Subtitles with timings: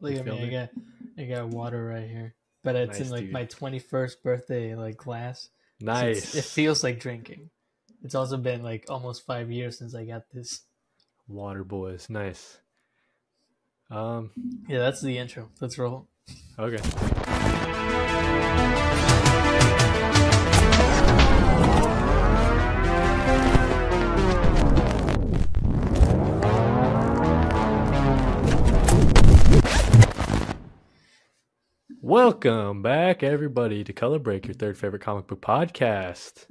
[0.00, 0.44] Look at me.
[0.46, 0.70] I got
[1.18, 2.34] I got water right here.
[2.64, 3.32] But it's Nice, in like dude.
[3.32, 5.48] my 21st birthday like glass.
[5.80, 6.18] Nice.
[6.18, 7.50] it's- it feels like drinking.
[8.02, 10.62] It's also been like almost 5 years since I got this.
[11.26, 12.08] Water boys.
[12.08, 12.58] Nice.
[13.90, 14.30] Um.
[14.68, 15.48] Yeah, that's the intro.
[15.60, 16.06] Let's roll.
[16.58, 16.78] Okay.
[32.22, 36.46] Welcome back, everybody, to Color Break, your third favorite comic book podcast.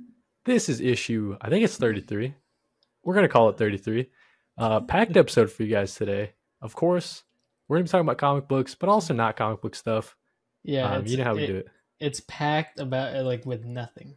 [0.46, 2.34] This is issue, I think it's 33.
[3.04, 4.10] We're going to call it 33.
[4.58, 6.32] Uh, packed episode for you guys today.
[6.62, 7.26] Of course,
[7.68, 10.16] we're going to be talking about comic books, but also not comic book stuff.
[10.64, 11.68] Yeah, um, you know how we it- do it.
[12.00, 14.16] It's packed about uh, like with nothing.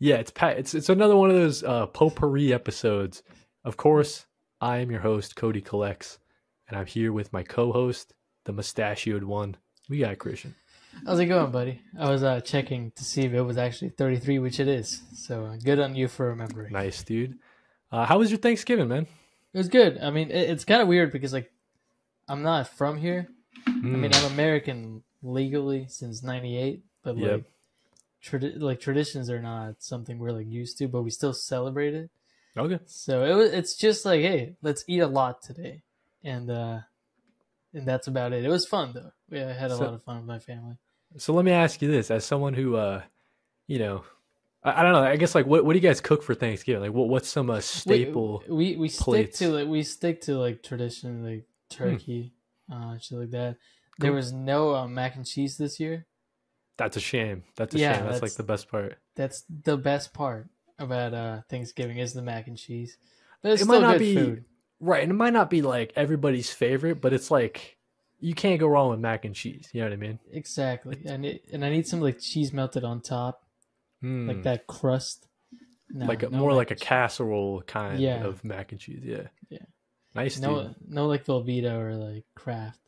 [0.00, 3.22] Yeah, it's pa- it's it's another one of those uh, potpourri episodes.
[3.64, 4.26] Of course,
[4.60, 6.18] I am your host, Kody Collects,
[6.68, 8.12] and I'm here with my co-host,
[8.44, 9.56] the mustachioed one.
[9.88, 10.54] We got Christian.
[11.06, 11.80] How's it going, buddy?
[11.98, 15.02] I was uh, checking to see if it was actually 33, which it is.
[15.14, 16.72] So uh, good on you for remembering.
[16.72, 17.38] Nice, dude.
[17.92, 19.06] Uh, how was your Thanksgiving, man?
[19.52, 19.98] It was good.
[20.02, 21.50] I mean, it, it's kind of weird because like
[22.28, 23.28] I'm not from here.
[23.66, 27.30] I mean, Mm, I'm American legally since '98, but Yep.
[27.30, 27.44] like,
[28.24, 32.10] tradi- like traditions are not something we're like used to, but we still celebrate it.
[32.56, 32.78] okay.
[32.86, 35.82] So it was, it's just like, hey, let's eat a lot today,
[36.24, 36.80] and uh,
[37.74, 38.44] and that's about it.
[38.44, 39.12] It was fun though.
[39.30, 40.78] We I had a So- lot of fun with my family.
[41.16, 43.02] So let me ask you this: as someone who, uh,
[43.66, 44.04] you know,
[44.62, 45.02] I, I don't know.
[45.02, 46.82] I guess like, what what do you guys cook for Thanksgiving?
[46.82, 48.42] Like, what what's some uh, staple?
[48.48, 49.38] We we, stick plates?
[49.38, 52.32] to like we stick to like tradition like turkey,
[52.72, 53.56] uh, shit like that.
[53.98, 56.06] There was no uh, mac and cheese this year.
[56.76, 57.44] That's a shame.
[57.56, 58.06] That's a Yeah, shame.
[58.06, 58.98] That's, like the best part.
[59.14, 60.48] That's the best part
[60.80, 62.96] about uh, Thanksgiving is the mac and cheese.
[63.42, 64.44] But it's It still might not good be- food.
[64.80, 67.78] Right, and it might not be like everybody's favorite, but it's like
[68.24, 69.68] you can't go wrong with mac and cheese.
[69.72, 70.18] You know what I mean?
[70.32, 70.98] Exactly.
[71.06, 73.42] And it, and I need some like cheese melted on top,
[74.02, 75.26] Mm, like that crust.
[75.90, 78.24] No, like a, no more like a casserole kind Yeah.
[78.24, 79.02] of mac and cheese.
[79.04, 79.28] Yeah.
[79.48, 79.58] Yeah.
[80.14, 80.42] Nice, dude.
[80.44, 82.80] No, no, like Velveeta or like Kraft.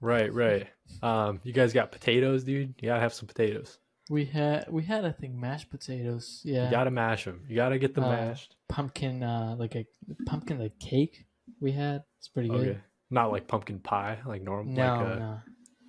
[0.00, 0.66] Right, right.
[1.02, 2.74] Um, you guys got potatoes, dude.
[2.80, 3.78] You gotta have some potatoes.
[4.10, 6.42] We had we had I think mashed potatoes.
[6.44, 7.44] Yeah, You gotta mash them.
[7.48, 8.54] You gotta get them Uh, mashed.
[8.68, 9.86] pumpkin uh like a
[10.26, 11.24] pumpkin like cake.
[11.60, 12.68] We had it's pretty good.
[12.68, 12.78] Okay.
[13.14, 14.74] Not like pumpkin pie, like normal.
[14.74, 15.18] No, like, uh,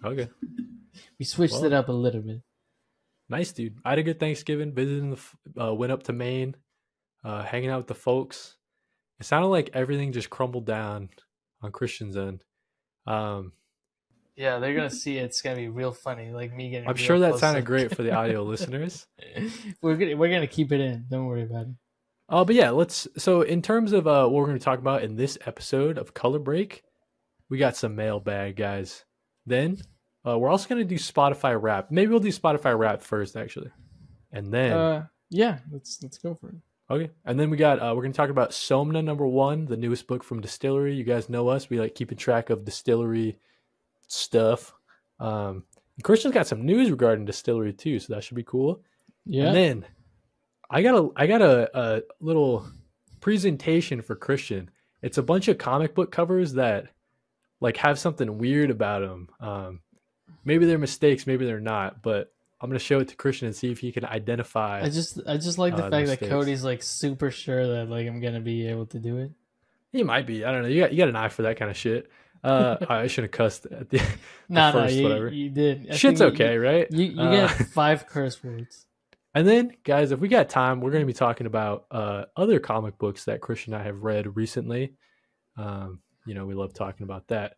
[0.04, 0.30] no, Okay.
[1.20, 1.66] we switched Well.
[1.66, 2.42] it up a little bit.
[3.30, 3.78] Nice, dude.
[3.84, 4.74] I had a good Thanksgiving.
[4.76, 5.10] Visiting
[5.56, 6.56] the, uh, went up to Maine,
[7.24, 8.58] uh, hanging out with the folks.
[9.20, 11.10] It sounded like everything just crumbled down
[11.62, 12.44] on Christian's end.
[13.08, 13.54] Um,
[14.36, 15.24] Yeah, they're gonna see it.
[15.24, 16.32] It's gonna be real funny.
[16.32, 16.88] Like me getting.
[16.90, 19.08] I'm sure that close sounded great for the audio listeners.
[19.82, 21.06] we're gonna we're gonna keep it in.
[21.10, 21.76] Don't worry about it.
[22.28, 23.08] Uh, but yeah, let's.
[23.18, 26.14] So, in terms of uh, what we're going to talk about in this episode of
[26.16, 26.84] Color Break,
[27.50, 29.06] we got some mailbag, guys.
[29.46, 29.78] Then
[30.28, 31.92] uh, we're also going to do Spotify rap.
[31.92, 33.72] Maybe we'll do Spotify rap first, actually,
[34.32, 36.56] and then Uh, yeah, let's let's go for it.
[36.90, 39.78] okay, and then we got uh, we're going to talk about Somna number one, the
[39.78, 40.96] newest book from DSTLRY.
[40.96, 43.36] You guys know us; we like keeping track of DSTLRY
[44.08, 44.74] stuff.
[45.20, 45.64] Um,
[46.04, 48.82] Christian's got some news regarding DSTLRY too, so that should be cool.
[49.26, 49.48] Yeah.
[49.48, 49.86] And then
[50.70, 52.66] I got a I got a, a little
[53.22, 54.70] presentation for Christian.
[55.02, 56.88] It's a bunch of comic book covers that
[57.62, 59.30] like have something weird about them.
[59.40, 59.80] Um,
[60.44, 62.02] maybe they're mistakes, maybe they're not.
[62.02, 64.82] But I'm gonna show it to Christian and see if he can identify.
[64.82, 66.32] I just I just like the Uh, fact that mistakes.
[66.32, 69.32] Kody's like super sure that like I'm gonna be able to do it.
[69.92, 70.44] he might be.
[70.46, 70.68] I don't know.
[70.68, 72.10] You got you got an eye for that kind of shit.
[72.44, 74.06] Uh, I shouldn't have cussed at the, the
[74.50, 75.30] no, first you, whatever.
[75.30, 75.88] you did.
[75.92, 76.88] I Shit's think you- okay, right?
[76.92, 78.86] You you Uh, get five curse words.
[79.34, 82.58] And then, guys, if we got time, we're going to be talking about uh, other
[82.62, 84.94] comic books that Christian and I have read recently.
[85.58, 87.56] Um, you know, we love talking about that.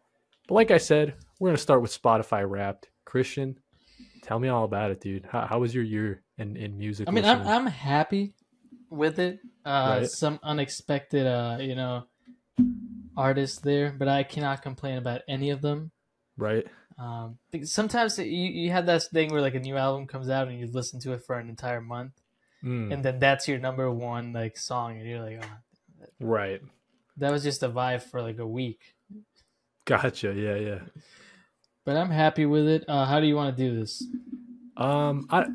[0.48, 2.90] But like I said, we're going to start with Spotify Wrapped.
[3.06, 3.58] Christian,
[4.22, 5.26] tell me all about it, dude.
[5.30, 7.08] How, how was your year in, in music?
[7.08, 7.46] I mean, I'm?
[7.48, 8.34] I'm happy
[8.90, 9.40] with it.
[9.66, 10.10] Uh, Right.
[10.10, 12.04] Some unexpected, uh, you know,
[13.16, 15.92] artists there, but I cannot complain about any of them.
[16.38, 16.66] right?
[17.00, 20.60] Um, sometimes you you have that thing where like a new album comes out and
[20.60, 22.14] you listen to it for an entire month,
[22.64, 26.60] Mm, and then that's your number one like song, and you're like, oh, right.
[27.18, 28.96] That was just a vibe for like a week.
[29.86, 30.34] Gotcha.
[30.34, 30.80] Yeah, yeah.
[31.86, 32.86] But I'm happy with it.
[32.88, 34.04] Uh, how do you want to do this?
[34.76, 35.46] Um, I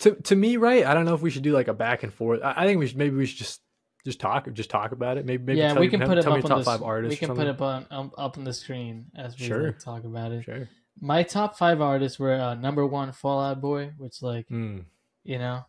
[0.00, 0.84] to to me, right?
[0.86, 2.40] I don't know if we should do like a back and forth.
[2.42, 3.60] I, I think we should maybe we should just
[4.04, 5.26] just talk just talk about it.
[5.26, 7.20] Maybe maybe yeah, we can put it tell up on top the five artists.
[7.20, 9.66] We can put it on um, up on the screen as we Sure.
[9.66, 10.44] like, talk about it.
[10.44, 10.68] Sure.
[11.00, 14.84] My top five artists were uh, number one, Fall Out Boy, which like Mm.
[15.24, 15.66] you know,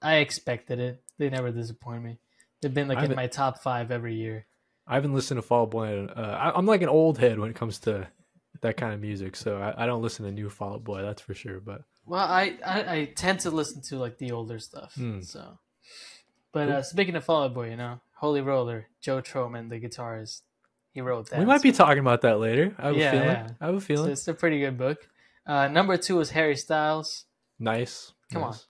[0.00, 1.02] I expected it.
[1.18, 2.18] They never disappoint me.
[2.62, 4.46] They've been like in my top five every year.
[4.86, 6.06] I haven't listened to Fall Boy.
[6.06, 8.08] Uh, I, I'm like an old head when it comes to
[8.62, 11.02] that kind of music, so I, I don't listen to new Fall Out Boy.
[11.02, 11.60] That's for sure.
[11.60, 14.94] But Well, I, I, I tend to listen to like the older stuff.
[14.94, 15.20] Hmm.
[15.20, 15.58] So,
[16.52, 16.76] but Cool.
[16.78, 20.42] uh, speaking of Fall Out Boy, you know, Holy Roller, Joe Trohman, the guitarist,
[20.92, 21.38] he wrote that.
[21.40, 22.74] we might be talking about that later.
[22.78, 23.26] I have Yeah, a feeling.
[23.28, 23.48] yeah.
[23.60, 24.10] I have a So feeling.
[24.12, 24.98] it's a pretty good book.
[25.46, 27.24] Uh, number two is Harry Styles.
[27.58, 28.12] nice.
[28.32, 28.66] Come nice.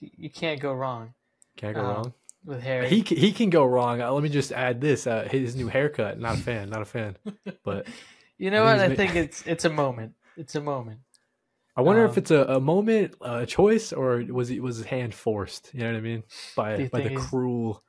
[0.00, 1.14] You you can't go wrong
[1.56, 2.12] Can't go Um, wrong.
[2.48, 2.88] With Harry.
[2.88, 4.00] He he can go wrong.
[4.00, 6.18] Uh, let me just add this: uh, his new haircut.
[6.18, 6.70] Not a fan.
[6.70, 7.16] Not a fan.
[7.64, 7.86] But
[8.38, 8.90] you know I what?
[8.90, 10.14] I think it's it's a moment.
[10.36, 11.00] It's a moment.
[11.76, 14.86] I wonder Um, if it's a, a moment, a choice, or was it was his
[14.86, 15.70] hand forced?
[15.74, 16.22] You know what I mean?
[16.56, 17.84] By by the cruel,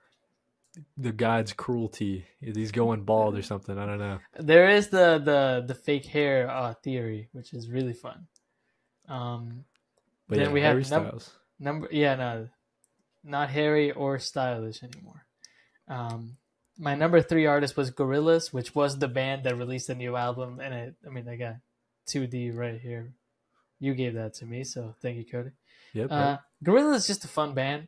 [0.97, 2.25] the god's cruelty.
[2.41, 3.77] He's going bald or something.
[3.77, 4.19] I don't know.
[4.37, 8.27] There is the the the fake hair uh, theory, which is really fun.
[9.07, 9.65] Um,
[10.27, 11.19] But Then yeah, we have num-
[11.59, 12.49] number yeah no,
[13.23, 15.25] not hairy or stylish anymore.
[15.87, 16.37] Um,
[16.77, 20.59] my number three artist was Gorillaz, which was the band that released a new album,
[20.59, 20.95] and it.
[21.05, 21.55] I mean, I got
[22.05, 23.13] two D right here.
[23.79, 25.51] You gave that to me, so thank you, Kody.
[25.93, 26.11] Yep.
[26.11, 27.87] Uh, Gorillaz is just a fun band.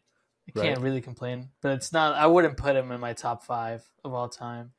[0.56, 2.16] I can't really complain, but it's not.
[2.16, 4.72] I wouldn't put them in my top five of all time.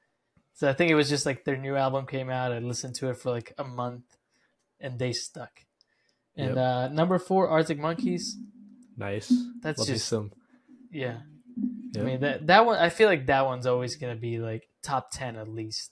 [0.54, 2.52] So I think it was just like their new album came out.
[2.52, 4.04] I listened to it for like a month,
[4.80, 5.64] and they stuck.
[6.36, 6.58] And Yep.
[6.58, 8.36] uh, number four, Arctic Monkeys.
[8.96, 9.32] nice.
[9.62, 10.32] That's Love just some.
[10.92, 11.18] Yeah.
[11.96, 12.78] I mean that that one.
[12.78, 15.90] I feel like that one's always gonna be like top ten at least.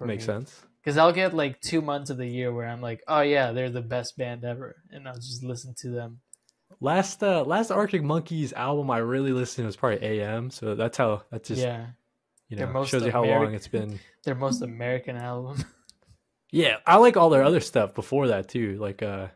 [0.00, 0.62] Makes sense.
[0.80, 3.70] Because I'll get like two months of the year where I'm like, oh yeah, they're
[3.70, 6.20] the best band ever, and I'll just listen to them.
[6.80, 10.50] Last uh last Arctic Monkeys album I really listened to was probably AM.
[10.50, 11.86] So that's how that's just yeah,
[12.48, 13.98] you know most shows you how Ameri- long it's been.
[14.24, 15.64] their most American album.
[16.50, 18.78] Yeah, I like all their other stuff before that too.
[18.80, 19.26] Like uh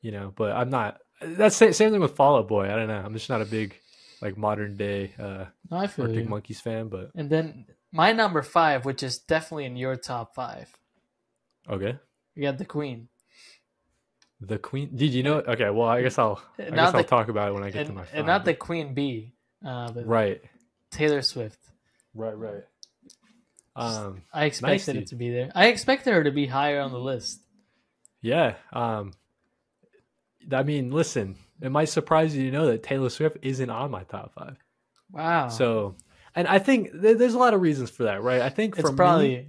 [0.00, 2.72] you know, but I'm not that's same, same thing with Fall Out Boy.
[2.72, 3.02] I don't know.
[3.04, 3.78] I'm just not a big
[4.22, 6.30] like modern day uh I feel Arctic you.
[6.30, 10.70] Monkeys fan, but And then my number five, which is definitely in your top five,
[11.68, 11.98] okay.
[12.36, 13.08] we got the Queen.
[14.40, 17.04] The Queen Did you know Okay, well I guess I'll I Not guess the- I'll
[17.04, 19.34] talk about it when I get to And, my and not the Queen Bee,
[19.64, 20.40] uh, but Right.
[20.90, 21.58] Taylor Swift.
[22.14, 22.64] Right, right.
[23.76, 25.02] Um I expected dude.
[25.04, 25.50] it to be there.
[25.54, 27.40] I expected her to be higher on the list.
[28.20, 28.54] Yeah.
[28.72, 29.12] Um
[30.50, 34.02] I mean, listen, it might surprise you to know that Taylor Swift isn't on my
[34.04, 34.56] top five.
[35.10, 35.48] Wow.
[35.48, 35.96] So,
[36.34, 38.40] and I think th- there's a lot of reasons for that, right?
[38.42, 39.48] I think it's for me, probably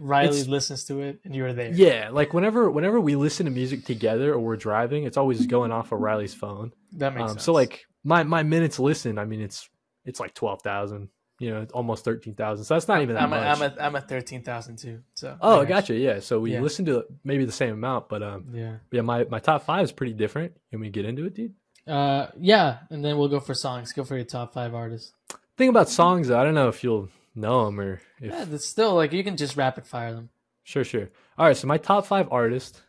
[0.00, 1.72] Riley it's- listens to it and you were there.
[1.72, 5.72] yeah, like whenever whenever we listen to music together or we're driving, it's always going
[5.72, 6.72] off of Riley's phone.
[6.92, 7.42] that makes Um, sense.
[7.44, 9.68] so like my my minutes listen, I mean, it's
[10.04, 11.08] it's like twelve thousand,
[11.42, 12.64] you know, it's almost thirteen thousand.
[12.64, 13.60] So that's not even that I'm a, much.
[13.60, 15.00] I'm a I'm a thirteen thousand too.
[15.14, 15.94] So oh, I gotcha.
[15.94, 16.20] Yeah.
[16.20, 16.60] So we Yeah.
[16.60, 18.46] listen to maybe the same amount, but um.
[18.54, 18.76] Yeah.
[18.90, 20.52] yeah, my my top five is pretty different.
[20.70, 21.54] Can we get into it, dude?
[21.86, 23.92] Uh, yeah, and then we'll go for songs.
[23.92, 25.12] Go for your top five artists.
[25.58, 28.30] thing about songs, though, I don't know if you'll know them or if.
[28.32, 30.28] Yeah, that's still like you can just rapid fire them.
[30.62, 31.08] Sure, sure.
[31.36, 32.80] All right, so my top five artists,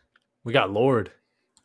[0.44, 1.10] we got Lorde.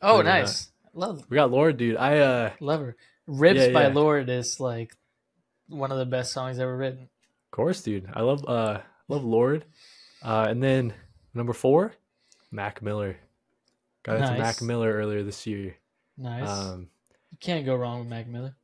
[0.02, 0.40] Oh, Believe it or not.
[0.40, 0.68] nice.
[0.92, 1.96] Love We got Lorde, dude.
[1.96, 2.96] I uh, love her.
[3.28, 3.86] Ribs Yeah, by.
[3.88, 4.96] Lorde is like
[5.70, 7.02] one of the best songs ever written.
[7.04, 8.08] of course, dude.
[8.12, 9.64] I love uh, love Lorde.
[10.22, 10.92] Uh, and then
[11.34, 11.92] number four,
[12.50, 13.16] Mac Miller.
[14.02, 14.38] Got into Nice.
[14.38, 15.76] Mac Miller earlier this year.
[16.18, 16.48] Nice.
[16.48, 16.88] Um,
[17.30, 18.54] you can't go wrong with Mac Miller.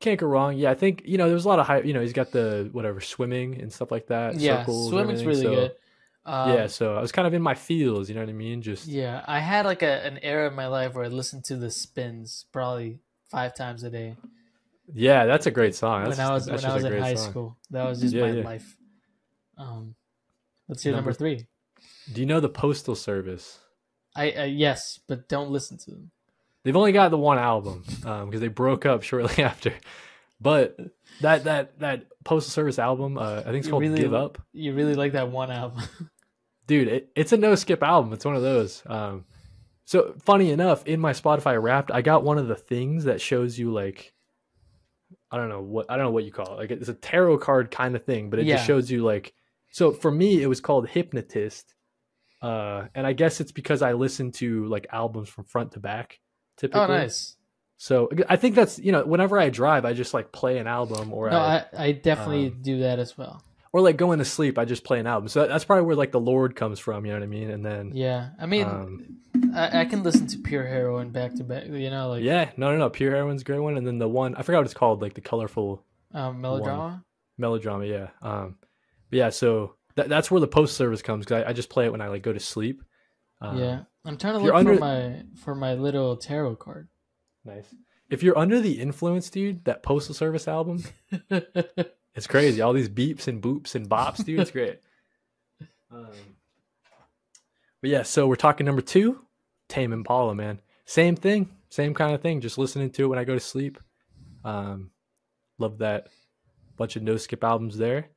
[0.00, 0.56] can't go wrong.
[0.56, 1.84] Yeah, I think you know there's a lot of hype.
[1.86, 4.34] You know, he's got the whatever swimming and stuff like that.
[4.36, 5.72] Yeah, swimming's really so- good.
[6.26, 8.10] Um, yeah, so I was kind of in my feels.
[8.10, 8.60] You know what I mean?
[8.60, 11.56] Just Yeah, I had like a, an era in my life where I listened to
[11.56, 12.98] the spins probably
[13.30, 14.16] five times a day
[14.94, 16.04] yeah, that's a great song.
[16.04, 17.30] That's when I was that's when I was in high song.
[17.30, 17.56] school.
[17.70, 18.44] That was just Yeah, my yeah.
[18.44, 18.76] life.
[19.58, 19.94] Um,
[20.68, 21.46] let's hear number, Number- three.
[22.12, 23.58] Do you know the Postal Service?
[24.16, 26.10] I uh, yes, but don't listen to them.
[26.62, 29.72] They've only got the one album because they broke up shortly after.
[30.40, 30.76] But
[31.20, 34.38] that that that Postal Service album, uh, I think it's You called really- "Give Up."
[34.52, 35.82] You really like that one album.
[36.66, 38.12] Dude, it, it's a no skip album.
[38.12, 38.82] It's one of those.
[38.86, 39.24] Um,
[39.84, 43.58] so funny enough, in my Spotify Wrapped, I got one of the things that shows
[43.58, 44.12] you like,
[45.30, 46.58] I don't know what I don't know what you call it.
[46.58, 48.56] Like it's a tarot card kind of thing, but it Yeah.
[48.56, 49.32] just shows you like.
[49.70, 51.74] So for me, it was called Hypnotist,
[52.42, 56.18] uh, and I guess it's because I listen to like albums from front to back.
[56.56, 57.36] Typically, oh, nice.
[57.76, 61.12] So I think that's you know whenever I drive, I just like play an album
[61.12, 63.42] or No, I, I, I definitely um, do that as well.
[63.72, 65.28] Or like going to sleep, I just play an album.
[65.28, 67.06] So that's probably where like the Lorde comes from.
[67.06, 67.50] You know what I mean?
[67.50, 69.18] And then Yeah, I mean, um,
[69.54, 71.66] I, I can listen to Pure Heroine back to back.
[71.66, 72.90] You know, like yeah, no, no, no.
[72.90, 75.14] Pure Heroine's a great one, and then the one I forgot what it's called, like
[75.14, 77.04] the colorful um, melodrama.
[77.38, 77.86] melodrama.
[77.86, 78.56] Yeah, um,
[79.10, 79.30] but yeah.
[79.30, 82.00] So that, that's where the post service comes because I, I just play it when
[82.00, 82.82] I like go to sleep.
[83.40, 86.88] Um, yeah, I'm trying to look for my for my little tarot card.
[87.44, 87.66] nice.
[88.08, 90.82] If you're under the influence, dude, that postal service album,
[92.14, 92.60] it's crazy.
[92.60, 94.40] All these beeps and boops and bops, dude.
[94.40, 94.80] It's great.
[95.92, 96.06] Um,
[97.80, 99.22] but yeah, so we're talking number two,
[99.68, 100.60] Tame Impala, man.
[100.84, 102.40] Same thing, same kind of thing.
[102.40, 103.76] Just listening to it when I go to sleep.
[104.44, 104.92] Um,
[105.58, 106.06] love that
[106.76, 108.08] bunch of no skip albums there.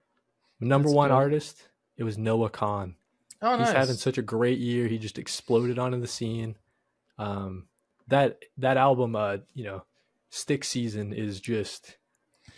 [0.60, 1.16] Number That's one good.
[1.16, 2.94] artist, it was Noah Kahan.
[3.42, 3.60] Oh, nice.
[3.60, 3.76] He's nice.
[3.76, 4.88] having such a great year.
[4.88, 6.56] He just exploded onto the scene.
[7.18, 7.66] Um,
[8.08, 9.84] that that album, uh, you know,
[10.30, 11.98] Stick Season is just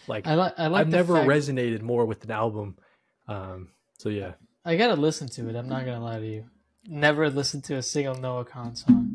[0.07, 0.53] like I like.
[0.57, 0.81] I like.
[0.81, 2.77] I've never fact- resonated more with an album.
[3.27, 4.33] Um, so yeah,
[4.63, 5.55] I gotta listen to it.
[5.55, 6.45] I'm not gonna lie to you.
[6.88, 9.12] Never listened to a single Noah Kahan song.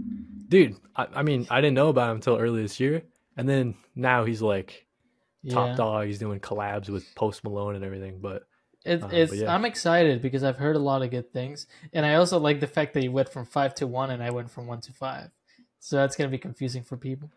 [0.49, 0.76] dude.
[0.97, 3.02] I, I mean, I didn't know about him until early this year,
[3.37, 4.87] and then now he's like
[5.42, 5.54] Yeah.
[5.54, 6.06] top dog.
[6.06, 8.20] He's doing collabs with Post Malone and everything.
[8.20, 8.42] But
[8.85, 9.54] It, Uh, it's but yeah.
[9.54, 12.66] I'm excited because I've heard a lot of good things, and I also like the
[12.66, 15.30] fact that he went from five to one, and I went from one to five.
[15.78, 17.30] So that's gonna be confusing for people,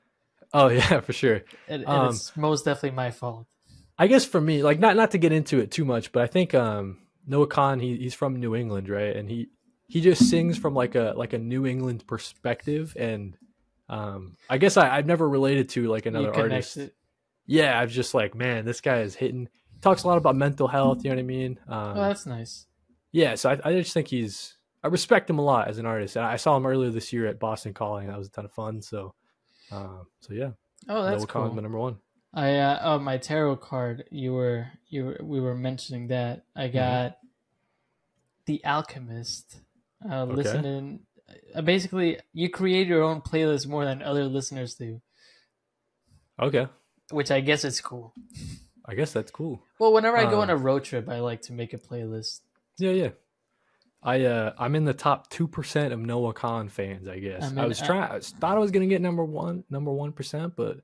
[0.53, 1.43] oh yeah, for sure.
[1.67, 3.45] and, and Um, it's most definitely my fault.
[3.97, 6.27] I guess for me, like not not to get into it too much, but I
[6.27, 9.15] think um Noah Kahan, he he's from New England, right?
[9.15, 9.47] And he
[9.87, 13.37] he just sings from like a like a New England perspective, and
[13.89, 16.77] um I guess I I've never related to like another artist.
[16.77, 16.95] it.
[17.45, 19.47] Yeah, I've just like man, this guy is hitting.
[19.73, 21.03] He talks a lot about mental health.
[21.03, 21.59] You know what I mean?
[21.67, 22.65] Um, Oh, that's nice.
[23.11, 26.15] yeah, so I, I just think he's I respect him a lot as an artist.
[26.15, 28.07] And I saw him earlier this year at Boston Calling.
[28.07, 28.81] That was a ton of fun.
[28.81, 29.13] So,
[29.71, 30.51] um, so yeah,
[30.89, 31.53] Oh, that's Noah cool.
[31.53, 31.97] my number one.
[32.33, 34.05] I uh, oh my tarot card.
[34.11, 36.45] You were you were we were mentioning that.
[36.55, 36.73] I Mm-hmm.
[36.77, 37.17] got
[38.45, 39.57] the Alchemist.
[40.03, 40.33] Uh, Okay.
[40.33, 40.99] Listening.
[41.55, 45.01] Uh, basically, you create your own playlist more than other listeners do,
[46.41, 46.67] Okay,
[47.11, 48.13] which I guess is cool.
[48.85, 49.63] I guess that's cool.
[49.79, 52.41] Well, whenever I go Uh, on a road trip, I like to make a playlist.
[52.77, 53.09] Yeah, yeah.
[54.03, 57.43] I uh I'm in the top two percent of Noah Kahan fans, I guess.
[57.43, 60.55] I'm I was trying I thought I was gonna get number one number one percent,
[60.55, 60.77] but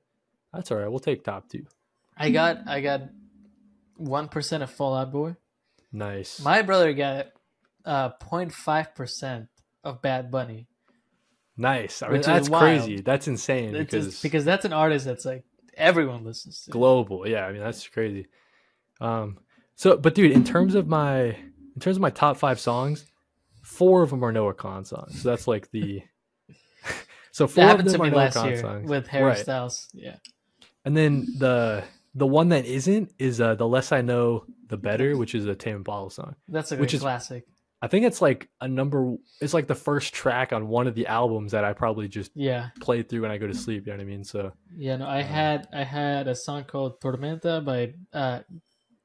[0.52, 0.88] that's all right.
[0.88, 1.66] We'll take top two.
[2.16, 3.02] I got I got
[3.96, 5.36] one percent of Fall Out Boy.
[5.92, 6.40] Nice.
[6.42, 7.26] My brother got
[7.84, 9.48] uh 0.5 percent
[9.84, 10.66] of Bad Bunny.
[11.56, 12.02] nice.
[12.02, 13.00] I mean that's crazy.
[13.00, 15.44] That's insane It's because, just- because that's an artist that's like
[15.76, 16.70] everyone listens to.
[16.70, 17.26] global.
[17.28, 18.26] Yeah, I mean that's crazy.
[19.00, 19.38] Um
[19.74, 21.36] so but dude, in terms of my
[21.74, 23.06] in terms of my top five songs,
[23.70, 25.22] four of them are Noah Kahan songs.
[25.22, 26.02] So that's like the
[27.32, 28.88] so four That of happened them to are me Noah last Khan year songs.
[28.90, 29.38] with Harry Right.
[29.38, 29.88] Styles.
[29.94, 30.16] Yeah.
[30.84, 31.84] And then the
[32.14, 35.54] the one that isn't is uh, the less I know, the better, which is a
[35.54, 36.34] Tame Impala song.
[36.48, 37.44] That's a Which is- classic.
[37.82, 39.14] I think it's like a number.
[39.40, 42.68] It's like the first track on one of the albums that I probably just Yeah.
[42.78, 43.86] played through when I go to sleep.
[43.86, 44.22] You know what I mean?
[44.22, 48.40] So Yeah, no, I Um, had I had a song called Tormenta by uh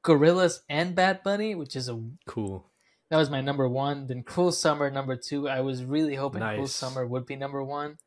[0.04, 2.66] Gorillaz and Bad Bunny, which is a cool.
[3.10, 4.06] That was my number one.
[4.08, 5.48] Then Cruel Summer number two.
[5.48, 6.74] I was really hoping Cruel Nice.
[6.74, 7.98] Summer would be number one.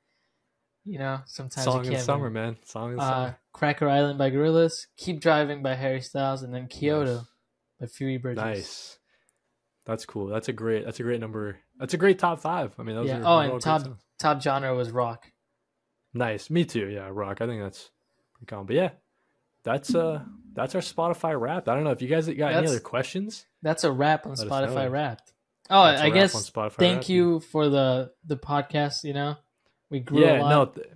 [0.85, 2.33] You know, sometimes Song you can't the summer, win.
[2.33, 2.57] man.
[2.65, 3.39] Song of the Uh, summer.
[3.53, 7.25] Cracker Island by Gorillaz, Keep Driving by Harry Styles, and then Kyoto Nice.
[7.79, 8.43] by Phoebe Bridgers.
[8.43, 8.99] Nice.
[9.85, 10.27] That's cool.
[10.27, 10.85] That's a great.
[10.85, 11.59] That's a great number.
[11.77, 12.73] That's a great top five.
[12.79, 13.19] I mean, those Yeah.
[13.23, 13.87] are Oh, and top-
[14.19, 15.31] Top genre was rock.
[16.13, 16.49] Nice.
[16.49, 16.87] Me too.
[16.87, 17.39] Yeah, rock.
[17.41, 17.89] I think that's
[18.33, 18.65] pretty common.
[18.65, 18.89] But yeah,
[19.63, 21.67] that's uh that's our Spotify wrap.
[21.67, 23.45] I don't know if you guys got any other questions.
[23.61, 24.91] That's a wrap on Let Spotify.
[24.91, 25.33] Wrapped.
[25.69, 27.09] Oh, That's I guess thank Wrapped.
[27.09, 29.03] you for the the podcast.
[29.03, 29.35] You know,
[29.89, 30.87] we grew a yeah no th-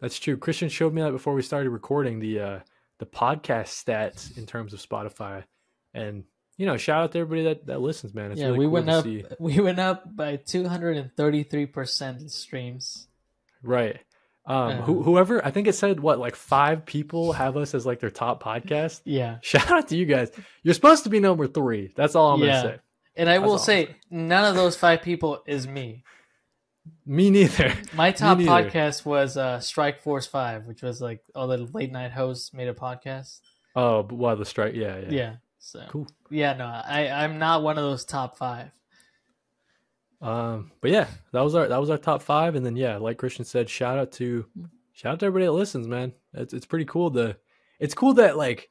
[0.00, 2.58] that's true christian showed me that before we started recording the uh
[2.98, 5.44] the podcast stats in terms of spotify
[5.94, 6.24] and
[6.56, 8.72] you know shout out to everybody that that listens man it's yeah, really we cool
[8.72, 9.04] went to up.
[9.04, 13.08] see We went up by two hundred and thirty three percent in streams.
[13.62, 14.00] right
[14.46, 14.82] um Uh.
[14.82, 18.10] who, whoever i think it said what like five people have us as like their
[18.10, 20.30] top podcast Yeah, shout out to you guys
[20.62, 22.46] you're supposed to be number three that's all i'm Yeah.
[22.62, 22.80] gonna say
[23.16, 26.02] and I That's will say none of those five people is me.
[27.06, 28.50] me neither My top neither.
[28.50, 32.66] podcast was uh, Strike Force Five, which was like all the late night hosts made
[32.66, 33.38] a podcast.
[33.76, 35.34] oh but while the strike yeah yeah, Yeah.
[35.60, 38.70] So cool yeah, no, I I'm not one of those top five.
[40.24, 43.18] Um, but yeah, that was our that was our top five, and then yeah, like
[43.18, 44.46] Christian said, shout out to
[44.92, 46.12] shout out to everybody that listens, man.
[46.32, 47.36] It's it's pretty cool to
[47.78, 48.70] it's cool that like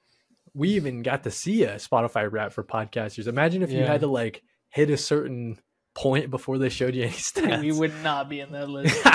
[0.55, 3.27] we even got to see a Spotify rap for podcasters.
[3.27, 5.59] Imagine if you had to like hit a certain
[5.93, 7.61] point before they showed you any stats.
[7.61, 9.05] we would not be in that list.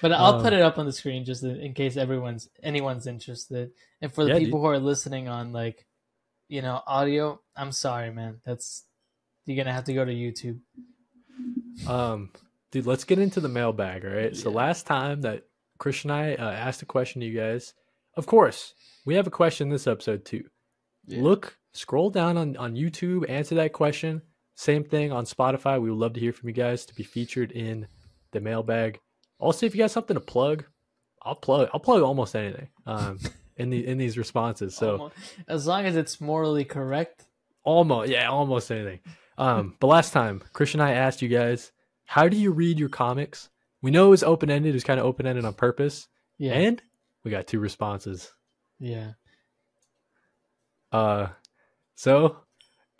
[0.00, 3.72] But I'll Um, put it up on the screen just in case everyone's anyone's interested.
[4.00, 5.86] And for the Yeah, people who are listening on like,
[6.48, 8.40] you know, audio, I'm sorry, man.
[8.44, 8.84] That's
[9.46, 10.60] you're gonna have to go to YouTube.
[11.86, 12.30] Um,
[12.70, 14.04] dude, let's get into the mailbag.
[14.04, 14.36] All right.
[14.36, 14.56] So Yeah.
[14.56, 15.44] last time that
[15.78, 17.74] Christian and I uh, asked a question to you guys,
[18.16, 20.44] of course, we have a question this episode too.
[21.06, 21.22] Yeah.
[21.22, 24.22] Look, scroll down on on YouTube, answer that question.
[24.54, 25.80] Same thing on Spotify.
[25.80, 27.88] We would love to hear from you guys to be featured in
[28.32, 29.00] the mailbag.
[29.38, 30.64] Also, if you got something to plug,
[31.22, 31.68] I'll plug.
[31.72, 32.68] I'll plug almost anything.
[32.86, 33.18] Um,
[33.56, 34.76] in the in these responses.
[34.76, 35.12] So Almo-
[35.48, 37.26] as long as it's morally correct.
[37.64, 39.00] almost yeah almost anything
[39.42, 41.72] um but last time christian and i asked you guys
[42.04, 43.48] how do you read your comics?
[43.80, 44.70] We know it was open ended.
[44.70, 46.52] It was kind of open ended on purpose, Yeah.
[46.52, 46.82] and
[47.24, 48.30] we got two responses.
[48.78, 49.12] yeah.
[50.90, 51.28] Uh,
[51.94, 52.36] so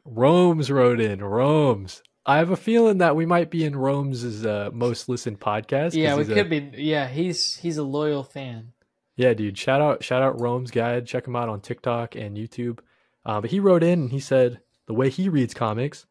[0.04, 1.22] Rome's wrote in.
[1.22, 2.02] Rome's.
[2.24, 5.92] I have a feeling that we might be in Rome's uh, most listened podcast.
[5.94, 6.70] Yeah, we he's a- could be.
[6.76, 8.72] Yeah, he's he's a loyal fan.
[9.16, 9.58] Yeah, dude.
[9.58, 11.06] Shout out, shout out Rome's guide.
[11.06, 12.78] Check him out on TikTok and YouTube.
[13.26, 16.06] Uh, but he wrote in and he said the way he reads comics,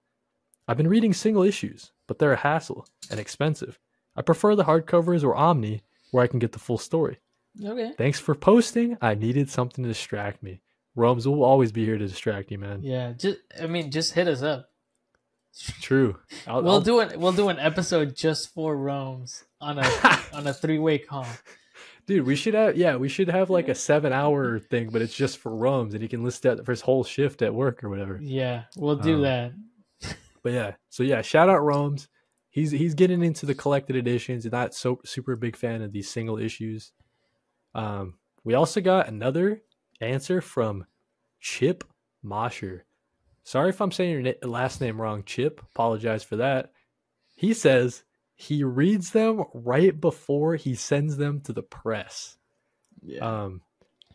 [0.72, 3.78] I've been reading single issues, but they're a hassle and expensive.
[4.16, 7.18] I prefer the hardcovers or Omni where I can get the full story.
[7.62, 7.92] Okay.
[7.98, 8.98] Thanks for posting.
[9.01, 10.62] I needed something to distract me.
[10.96, 12.80] Rome's will always be here to distract you, man.
[12.84, 13.12] Yeah.
[13.12, 14.70] Just I mean, just hit us up.
[15.82, 16.18] True.
[16.48, 17.20] I'll, We'll I'll- do it.
[17.20, 19.84] We'll do an episode just for Rome's on a
[20.34, 21.28] on a three way call.
[22.08, 25.13] Dude, we should have yeah, we should have like a seven hour thing, but it's
[25.16, 27.90] just for Rome's and he can list that for his whole shift at work or
[27.90, 28.20] whatever.
[28.22, 29.51] Yeah, we'll do Um, that.
[30.43, 32.07] But yeah, so yeah, shout out Rome's.
[32.50, 36.38] He's he's getting into the collected editions not so super big fan of these single
[36.38, 36.91] issues.
[37.74, 39.62] Um, we also got another
[40.01, 40.86] answer from
[41.39, 41.83] Chip
[42.21, 42.86] Mosher.
[43.43, 45.62] Sorry if I'm saying your na- last name wrong, Chip.
[45.74, 46.71] Apologize for that.
[47.36, 48.03] He says
[48.36, 52.38] he reads them right before he sends them to the press.
[53.01, 53.19] Yeah.
[53.19, 53.62] Um,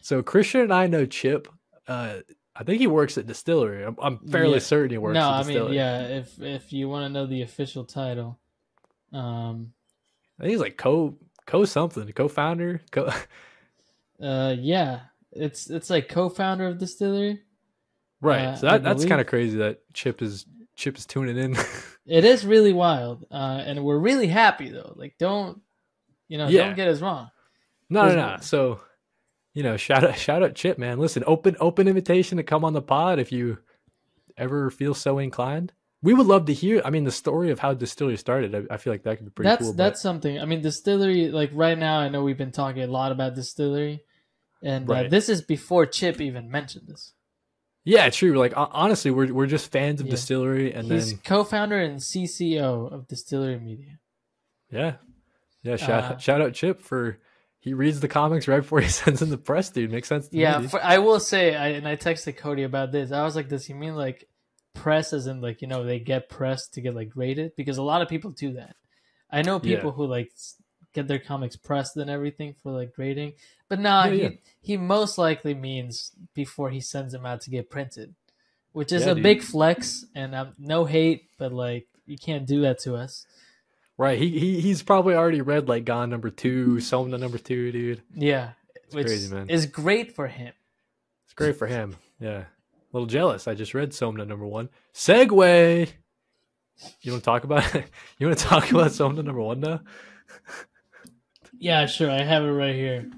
[0.01, 1.49] so Christian and I know Chip.
[1.89, 2.19] Uh,
[2.59, 3.87] I think he works at DSTLRY.
[3.87, 4.59] I'm, I'm fairly Yeah.
[4.61, 5.15] certain he works.
[5.15, 5.65] no, at I DSTLRY.
[5.67, 6.03] mean, yeah.
[6.07, 8.39] If if you want to know the official title,
[9.13, 9.73] um,
[10.39, 13.11] I think he's like co co something, co-founder, co.
[14.23, 15.01] uh, yeah,
[15.33, 17.39] it's it's like co-founder of DSTLRY.
[18.21, 18.45] right.
[18.47, 20.47] Uh, so that, that's kind of crazy that Chip is
[20.77, 21.57] Chip is tuning in.
[22.09, 24.93] It is really wild, uh, and we're really happy though.
[24.95, 25.61] Like, don't
[26.29, 26.47] you know?
[26.47, 26.67] Yeah.
[26.67, 27.31] Don't get us wrong.
[27.91, 28.15] no, no.
[28.15, 28.79] no- So,
[29.57, 30.99] you know, shout out, shout out, Chip, man.
[30.99, 33.59] Listen, open, open invitation to come on the pod if you
[34.37, 35.73] ever feel so inclined.
[36.03, 36.83] We would love to hear.
[36.85, 38.55] I mean, the story of how DSTLRY started.
[38.55, 39.73] I, I feel like that could be pretty that's cool.
[39.73, 40.39] but- that's something.
[40.39, 41.33] I mean, DSTLRY.
[41.33, 44.01] Like right now, I know we've been talking a lot about DSTLRY,
[44.63, 47.15] and uh, this is before Chip even mentioned this.
[47.85, 48.35] yeah, true.
[48.39, 50.13] Like honestly, we're we're just fans of Yeah.
[50.15, 53.99] DSTLRY, and He's then co-founder and CCO of DSTLRY Media.
[54.71, 54.97] yeah,
[55.63, 55.77] yeah.
[55.77, 57.19] Shout Uh, shout out Chip for
[57.67, 59.71] he reads the comics right before he sends them to press.
[59.71, 60.29] Dude, makes sense.
[60.29, 63.11] To Yeah, me, for, I will say, I, and I texted Kody about this.
[63.11, 64.29] I was like, does he mean like
[64.73, 67.57] press as in like you know they get pressed to get like graded?
[67.57, 68.77] Because a lot of people do that.
[69.33, 69.77] I know Yeah.
[69.79, 70.31] people who like
[70.95, 73.33] get their comics pressed and everything for like grading,
[73.69, 74.29] but nah, Yeah, he yeah.
[74.63, 78.15] he most likely means before he sends them out to get printed,
[78.73, 79.25] which is Yeah, a dude.
[79.25, 80.05] big flex.
[80.15, 83.27] And um, no hate, but like you can't do that to us.
[83.99, 84.19] Right.
[84.19, 88.03] He, he he's probably already read like Gone number two, Somna number two, dude.
[88.15, 88.51] Yeah,
[88.93, 89.49] which crazy, man.
[89.49, 90.53] is great for him.
[91.25, 91.97] It's great for him.
[92.21, 92.41] Yeah.
[92.41, 92.47] A
[92.93, 93.49] little jealous.
[93.49, 94.69] I just read Somna number one.
[94.95, 95.89] Segway.
[97.01, 97.87] You want to talk about it?
[98.19, 99.81] you want to talk about Somna number one now?
[101.59, 102.11] Yeah, sure.
[102.11, 103.11] I have it right here.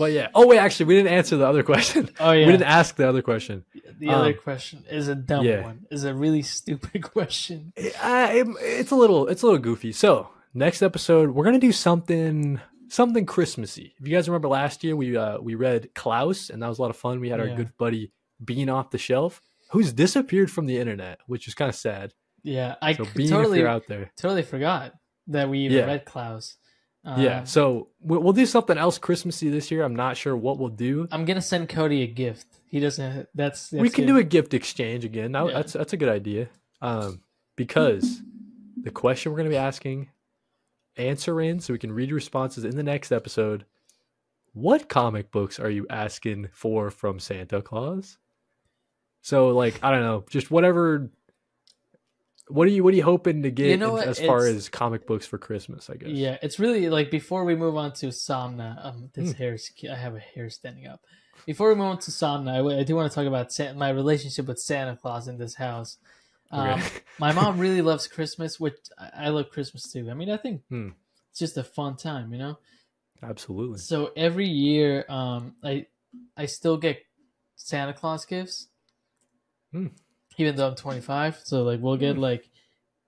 [0.00, 0.28] But yeah.
[0.34, 2.08] Oh wait, actually, we didn't answer the other question.
[2.18, 2.46] Oh yeah.
[2.46, 3.64] We didn't ask the other question.
[3.98, 5.62] The other Um, question is a dumb yeah.
[5.62, 5.86] one.
[5.90, 7.72] Is a really stupid question.
[7.78, 9.92] Uh, it- it's a little it's a little goofy.
[9.92, 13.94] So next episode, we're gonna do something something Christmassy.
[14.00, 16.82] If you guys remember last year, we uh we read Klaus, and that was a
[16.82, 17.20] lot of fun.
[17.20, 17.56] We had our Yeah.
[17.56, 18.10] good buddy
[18.44, 19.40] Bean off the shelf,
[19.72, 22.14] who's disappeared from the internet, which is kind of sad.
[22.42, 24.94] Yeah, I So Bean, totally out there, totally forgot
[25.26, 25.84] that we even Yeah.
[25.84, 26.56] read Klaus.
[27.04, 27.40] Yeah.
[27.40, 29.82] Um, So we'll, we'll do something else Christmassy this year.
[29.82, 31.08] I'm not sure what we'll do.
[31.10, 32.46] I'm gonna send Kody a gift.
[32.66, 33.28] He doesn't.
[33.34, 34.08] That's, that's we can it.
[34.08, 35.32] do a gift exchange again.
[35.32, 35.54] That- Yeah.
[35.54, 36.48] That's that's a good idea.
[36.82, 37.22] Um,
[37.56, 38.22] because
[38.82, 40.08] the question we're going to be asking,
[40.96, 43.66] answer in so we can read your responses in the next episode.
[44.52, 48.16] What comic books are you asking for from Santa Claus?
[49.22, 51.10] So, like, I don't know, just whatever.
[52.50, 54.68] What are you What are you hoping to get You know in- as far as
[54.68, 55.88] comic books for Christmas?
[55.90, 56.10] I guess.
[56.10, 58.84] Yeah, it's really like before we move on to Somna.
[58.84, 59.38] Um, this Hmm.
[59.38, 59.58] hair,
[59.90, 61.00] I have a hair standing up.
[61.46, 64.46] Before we move on to Somna, I do want to talk about Sa- my relationship
[64.46, 65.96] with Santa Claus in this house.
[66.50, 66.98] Um, Okay.
[67.18, 70.10] my mom really loves Christmas, which I I love Christmas too.
[70.10, 70.90] I mean, I think Hmm.
[71.30, 72.58] it's just a fun time, you know.
[73.22, 73.78] Absolutely.
[73.78, 75.86] So every year, um, I
[76.36, 76.98] I still get
[77.56, 78.68] Santa Claus gifts,
[79.72, 79.88] Hmm.
[80.40, 81.40] Even though I'm 25.
[81.44, 82.48] So like we'll get like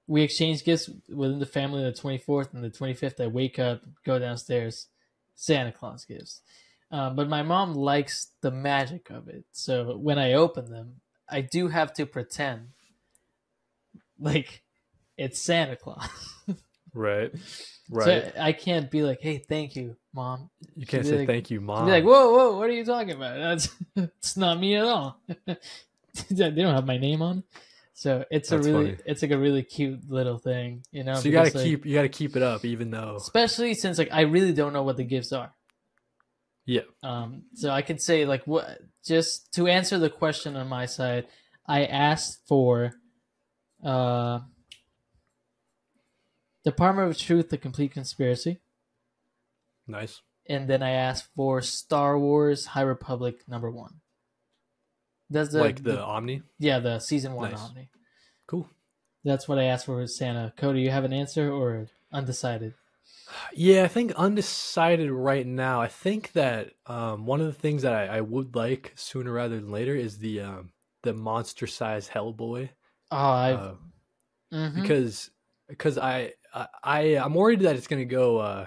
[0.07, 1.83] we exchange gifts within the family.
[1.83, 4.89] The 24th and the 25th, I wake up, go downstairs,
[5.35, 6.41] Santa Claus gifts.
[6.91, 9.45] Um, but my mom likes the magic of it.
[9.53, 12.69] So when I open them, I do have to pretend
[14.19, 14.63] like
[15.17, 16.09] it's Santa Claus.
[16.95, 17.33] Right.
[17.91, 18.33] Right.
[18.33, 21.61] So I can't be like, "Hey, thank you, mom." you can't say like- thank you,
[21.61, 21.85] mom.
[21.85, 23.37] be like, "Whoa, whoa, what are you talking about?
[23.39, 25.21] That's it's not me at all."
[26.31, 27.45] they don't have my name on.
[27.95, 29.03] So it's That's a really, funny.
[29.07, 31.15] it's like a really cute little thing, you know.
[31.15, 33.75] so you got to like, keep you got to keep it up, even though especially
[33.75, 35.53] since like I really don't know what the gifts are.
[36.65, 36.83] yeah.
[37.03, 41.27] Um, so I could say like what just to answer the question on my side,
[41.67, 42.93] I asked for
[43.85, 44.41] uh
[46.65, 48.61] Department of Truth: The Complete Conspiracy,
[49.87, 50.21] Nice.
[50.49, 54.01] and then I asked for Star Wars: High Republic number one.
[55.33, 56.43] That's the, like the, Omni.
[56.59, 57.61] yeah the season one Nice.
[57.61, 57.89] Omni.
[58.47, 58.69] Cool.
[59.25, 60.53] That's what I asked for with Santa.
[60.59, 62.75] Kody, you have an answer or undecided?
[63.55, 65.81] Yeah, I think undecided right now.
[65.81, 69.57] I think that um, one of the things that I, I would like sooner rather
[69.57, 70.71] than later is the um,
[71.03, 72.69] the monster size Hellboy.
[73.11, 73.75] Oh, Uh,
[74.53, 74.83] mhm.
[74.83, 75.31] because
[75.69, 78.67] because I, I I I'm worried that it's gonna go uh,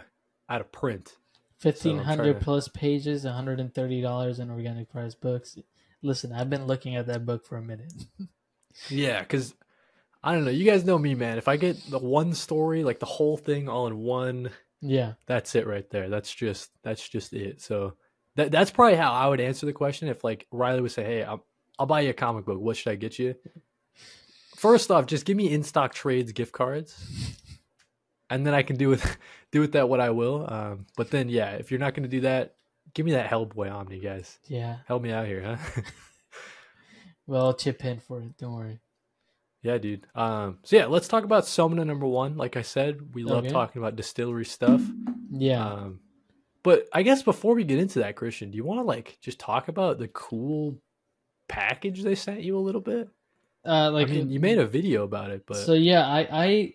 [0.50, 1.16] out of print.
[1.60, 5.14] Fifteen hundred trying hundred to- plus pages, one hundred and thirty dollars in organic price
[5.16, 5.58] books.
[6.02, 7.94] Listen, I've been looking at that book for a minute.
[8.90, 9.54] Yeah, because
[10.22, 10.52] I don't know.
[10.52, 11.38] You guys know me, man.
[11.38, 14.50] If I get the one story, like the whole thing all in one,
[14.82, 16.10] yeah, that's it right there.
[16.10, 17.62] That's just that's just it.
[17.62, 17.94] So
[18.36, 21.24] that that's probably how I would answer the question if like Riley would say, "Hey,
[21.24, 21.46] I'll,
[21.80, 22.60] I'll buy you a comic book.
[22.60, 23.36] What should I get you?"
[24.56, 26.98] First off, just give me in stock trades gift cards,
[28.30, 29.18] and then I can do with
[29.52, 30.46] do with that what I will.
[30.52, 32.56] Um, but then, yeah, if you're not going to do that,
[32.96, 34.40] give me that Hellboy Omni, guys.
[34.48, 34.78] yeah.
[34.88, 35.82] Help me out here, huh?
[37.28, 38.38] Well, I'll chip in for it.
[38.38, 38.80] Don't worry.
[39.64, 40.06] Yeah, dude.
[40.14, 42.38] Um, so yeah, let's talk about Somna number one.
[42.38, 43.50] Like I said, we love Okay.
[43.52, 44.94] talking about DSTLRY stuff.
[45.32, 46.00] Yeah, Um,
[46.62, 49.40] but I guess before we get into that, Christian, do you want to like just
[49.40, 50.78] talk about the cool
[51.48, 53.10] package they sent you a little bit?
[53.66, 56.74] uh, like I mean, you made a video about it, but So yeah, I I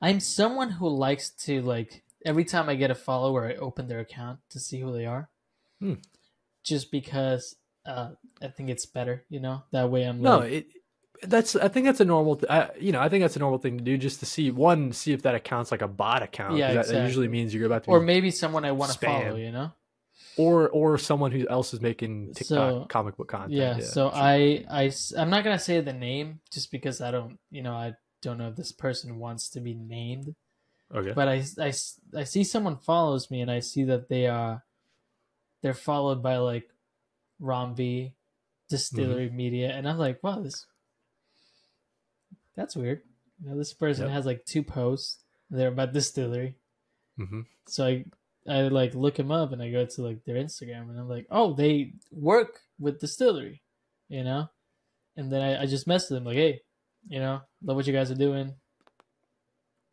[0.00, 4.00] I'm someone who likes to like every time I get a follower, I open their
[4.00, 5.28] account to see who they are.
[5.80, 5.94] Hmm.
[6.64, 7.56] Just because
[7.86, 9.64] uh, I think it's better, you know.
[9.72, 10.66] That way, I'm no, like, it
[11.22, 12.36] that's I think that's a normal.
[12.36, 14.50] Th- I, you know, I think that's a normal thing to do just to see
[14.50, 16.56] one, see if that account's like a bot account.
[16.56, 18.98] Yeah, that, that usually means you're about to, or be- maybe someone I want to
[18.98, 19.72] follow, you know.
[20.36, 23.52] or or someone who else is making TikTok So- comic book content.
[23.52, 23.80] Yeah.
[23.80, 25.20] so sure.
[25.20, 28.48] I'm not gonna say the name just because I don't, you know, I don't know
[28.48, 30.34] if this person wants to be named.
[30.94, 31.72] Okay, but I, I,
[32.16, 34.62] I see someone follows me and I see that they are
[35.62, 36.68] they're followed by like
[37.40, 38.12] Romby
[38.70, 39.36] DSTLRY Mm-hmm.
[39.36, 40.66] Media and I'm like, wow, this
[42.56, 43.02] that's weird.
[43.42, 44.12] You know, this person Yep.
[44.14, 45.18] has like two posts.
[45.50, 46.54] They're about DSTLRY.
[47.16, 48.04] hmm So I
[48.48, 51.26] I like look them up and I go to like their Instagram and I'm like,
[51.30, 53.60] oh, they work with DSTLRY,
[54.08, 54.48] you know?
[55.16, 56.60] And then I, I just message them like, hey,
[57.08, 58.54] you know, love what you guys are doing.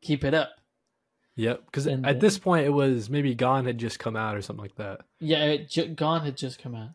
[0.02, 0.50] Keep it up.
[1.40, 1.66] Yep.
[1.66, 4.62] Because at the- this point, it was maybe Gone had just come out or something
[4.64, 5.02] like that.
[5.20, 6.90] Yeah, it, J- Gone had just come out,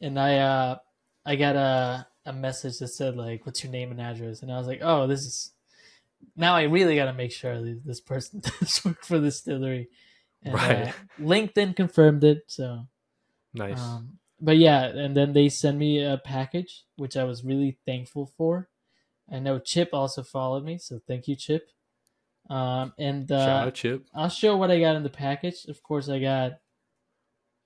[0.00, 0.76] and I uh
[1.26, 4.56] I got a a message that said like, "What's your name and address?" And I
[4.58, 5.52] was like, "Oh, this is
[6.36, 9.86] now I really got to make sure that this person does work for the DSTLRY."
[10.42, 10.88] And, Right.
[10.88, 10.92] Uh,
[11.22, 12.86] LinkedIn confirmed it, so.
[13.52, 13.78] Nice.
[13.80, 18.32] Um, but yeah, and then they sent me a package, which I was really thankful
[18.38, 18.70] for.
[19.30, 21.68] I know Chip also followed me, so thank you, Chip.
[22.50, 24.06] Um, and uh, Shout out Chip.
[24.14, 25.64] I'll show what I got in the package.
[25.68, 26.54] Of course, I got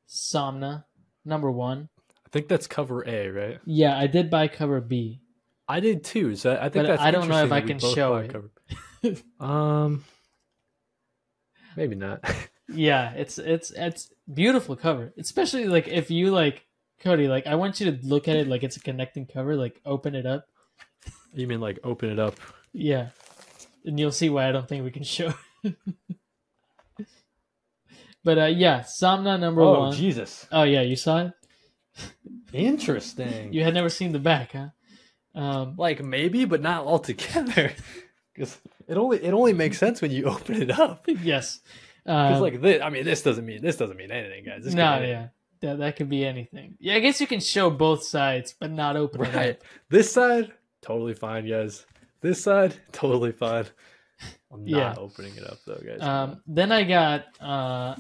[0.08, 0.84] Somna
[1.24, 1.88] number one.
[2.26, 3.60] I think that's cover A, right?
[3.64, 5.20] Yeah, I did buy cover B.
[5.66, 6.36] I did too.
[6.36, 7.02] So I think But that's.
[7.02, 8.30] I don't know if I can show it.
[8.30, 8.50] cover-
[9.40, 10.04] um,
[11.76, 12.22] maybe not.
[12.66, 16.64] Yeah, it's it's it's beautiful cover, especially like if you like
[17.02, 17.28] Kody.
[17.28, 19.54] Like I want you to look at it like it's a connecting cover.
[19.54, 20.46] Like open it up.
[21.34, 22.36] you mean like open it up?
[22.72, 23.10] Yeah,
[23.84, 25.32] and you'll see why I don't think we can show.
[28.24, 29.92] but uh, yeah, Somna number oh one.
[29.92, 30.46] Jesus!
[30.50, 31.32] Oh yeah, you saw it.
[32.52, 33.52] Interesting.
[33.52, 34.68] You had never seen the back, huh?
[35.34, 37.72] Um, like maybe, but not altogether.
[38.34, 41.04] Because it only it only makes sense when you open it up.
[41.06, 41.60] yes.
[42.04, 44.64] Because Um, like this, I mean, this doesn't mean this doesn't mean anything, guys.
[44.64, 45.28] This no, yeah,
[45.60, 46.74] that that could be anything.
[46.80, 49.50] Yeah, I guess you can show both sides, but not open it Right.
[49.50, 49.58] up.
[49.88, 50.50] This side,
[50.82, 51.86] totally fine, guys.
[52.24, 53.66] This side, totally fine.
[54.50, 54.94] I'm not Yeah.
[54.96, 56.00] opening it up though, guys.
[56.00, 57.96] Um, then I got uh,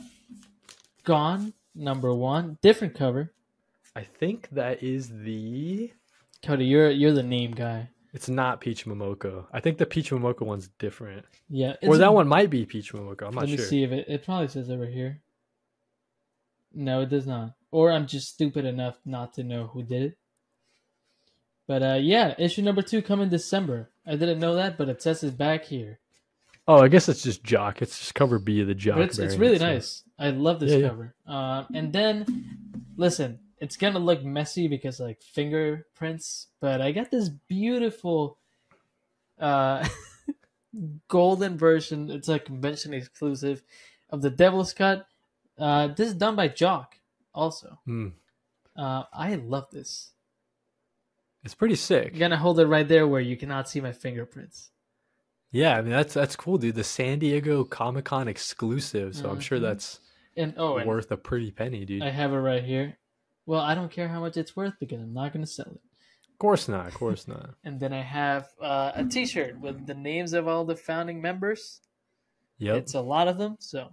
[1.04, 3.34] Gone number one, different cover.
[3.94, 5.92] I think that is the.
[6.42, 7.90] Kody, you're you're the name guy.
[8.14, 9.44] It's not Peach Momoko.
[9.52, 11.26] I think the Peach Momoko one's different.
[11.50, 13.26] Yeah, or that one might be Peach Momoko.
[13.26, 13.48] I'm not sure.
[13.48, 13.66] Let me sure.
[13.66, 14.06] see if it.
[14.08, 15.20] It probably says over here.
[16.72, 17.56] No, it does not.
[17.70, 20.18] Or I'm just stupid enough not to know who did it.
[21.66, 23.90] But uh, yeah, issue number two coming December.
[24.06, 25.98] I didn't know that, but it says it's back here.
[26.68, 27.82] Oh, I guess it's just Jock.
[27.82, 28.96] It's just cover B of the Jock.
[28.96, 30.02] But it's, it's really so- nice.
[30.18, 30.88] I love this Yeah, yeah.
[30.88, 31.14] cover.
[31.26, 32.56] Um, and then,
[32.96, 38.38] listen, it's gonna look messy because like fingerprints, but I got this beautiful
[39.40, 39.86] uh
[41.08, 42.10] golden version.
[42.10, 43.62] It's a convention exclusive
[44.10, 45.06] of the Devil's Cut.
[45.58, 46.96] Uh, this is done by Jock,
[47.34, 47.78] also.
[47.84, 48.08] Hmm.
[48.76, 50.10] Uh, I love this.
[51.44, 52.12] It's pretty sick.
[52.14, 54.70] I'm gonna hold it right there where you cannot see my fingerprints.
[55.52, 56.74] Yeah, I mean that's that's cool, dude.
[56.74, 59.62] The San Diego Comic Con exclusive, so I'm sure Mhm.
[59.62, 60.00] that's
[60.36, 62.02] And oh, and worth a pretty penny, dude.
[62.02, 62.98] I have it right here.
[63.46, 65.80] Well, I don't care how much it's worth because I'm not gonna sell it.
[66.32, 66.88] Of course not.
[66.88, 67.50] Of course not.
[67.64, 71.80] And then I have uh, a T-shirt with the names of all the founding members.
[72.58, 72.76] Yep.
[72.78, 73.56] It's a lot of them.
[73.60, 73.90] So,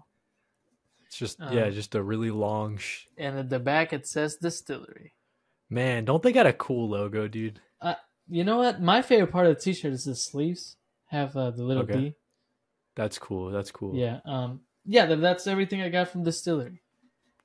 [1.06, 2.78] It's just yeah, um, just a really long.
[2.78, 5.12] Sh- and at the back it says DSTLRY.
[5.72, 7.60] Man, don't they got a cool logo, dude?
[8.28, 8.82] You know what?
[8.82, 12.00] My favorite part of the T-shirt is the sleeves have uh, the little Okay.
[12.00, 12.16] B.
[12.96, 13.52] That's cool.
[13.52, 13.96] That's cool.
[13.96, 14.20] Yeah.
[14.26, 14.62] Um.
[14.86, 15.06] Yeah.
[15.16, 16.80] That's everything I got from DSTLRY,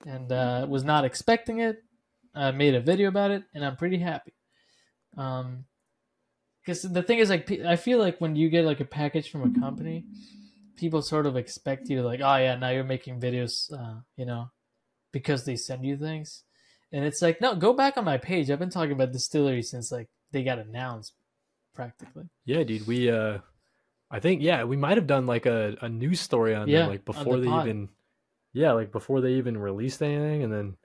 [0.07, 1.83] and uh, was not expecting it.
[2.35, 4.35] I made a video about it, and I'm pretty happy.
[5.17, 5.65] Um,
[6.61, 9.43] because the thing is, like, I feel like when you get like a package from
[9.43, 10.05] a company,
[10.77, 14.27] people sort of expect you to like, oh yeah, now you're making videos, uh, you
[14.27, 14.51] know,
[15.12, 16.43] because they send you things,
[16.92, 18.51] and it's like, no, go back on my page.
[18.51, 21.12] I've been talking about DSTLRY since like they got announced,
[21.75, 22.25] practically.
[22.44, 22.87] Yeah, dude.
[22.87, 23.38] We uh,
[24.11, 26.88] I think yeah, we might have done like a, a news story on Yeah, them
[26.90, 27.66] like before the they pod.
[27.66, 27.88] even,
[28.53, 30.77] yeah, like before they even released anything, and then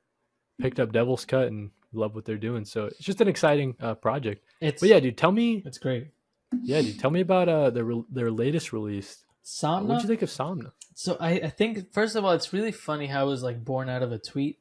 [0.61, 2.65] picked up Devil's Cut and love what they're doing.
[2.65, 4.43] So it's just an exciting uh, project.
[4.59, 6.07] It's But yeah, dude, tell me, it's great.
[6.63, 9.23] yeah, dude, tell me about uh their re- their latest release.
[9.43, 9.85] Somna.
[9.85, 10.71] What'd you think of Somna?
[10.93, 13.89] So I, I think first of all, it's really funny how it was like born
[13.89, 14.59] out of a tweet.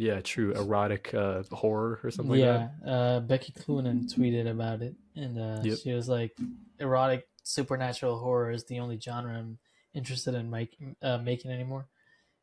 [0.00, 4.94] Yeah, true, erotic uh horror or something like yeah, uh, Becky Cloonan tweeted about it,
[5.14, 5.78] and uh, Yep.
[5.82, 6.34] she was like,
[6.78, 9.58] "Erotic supernatural horror is the only genre I'm
[9.92, 11.86] interested in make, uh, making anymore,"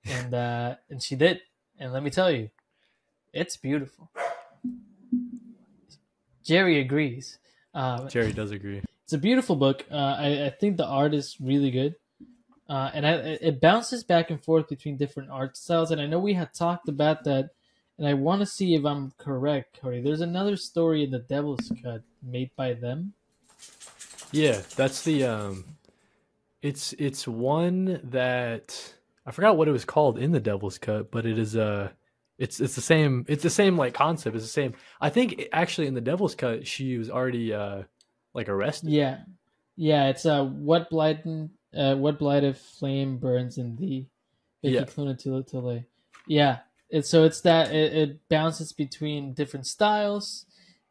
[0.06, 1.42] and uh, and she did,
[1.80, 2.52] and let me tell you,
[3.34, 4.12] it's beautiful.
[6.44, 7.40] Jerry agrees.
[7.74, 8.08] Uh.
[8.08, 8.84] Jerry does agree.
[9.04, 9.84] it's a beautiful book.
[9.90, 11.96] Uh, I, I think the art is really good,
[12.70, 15.92] uh, and I, it bounces back and forth between different art styles.
[15.92, 17.52] And I know we had talked about that,
[17.98, 20.04] and I want to see if I'm correct, Kody.
[20.04, 23.14] There's another story in the Devil's Cut made by them.
[24.32, 25.64] Yeah, that's the um
[26.62, 28.94] it's it's one that
[29.26, 31.90] I forgot what it was called in the Devil's Cut, but it is uh
[32.38, 34.36] it's it's the same it's the same like concept.
[34.36, 34.74] It's the same.
[35.00, 37.84] I think actually in the Devil's Cut she was already uh
[38.34, 38.90] like arrested.
[38.90, 39.20] Yeah,
[39.76, 40.08] yeah.
[40.10, 44.08] It's uh, what blighted, uh, what blighted flame burns in thee.
[44.62, 44.82] Yeah.
[44.82, 45.84] Cloonan to to
[46.26, 46.60] Yeah,
[46.90, 50.46] it's so it's that it, it bounces between different styles,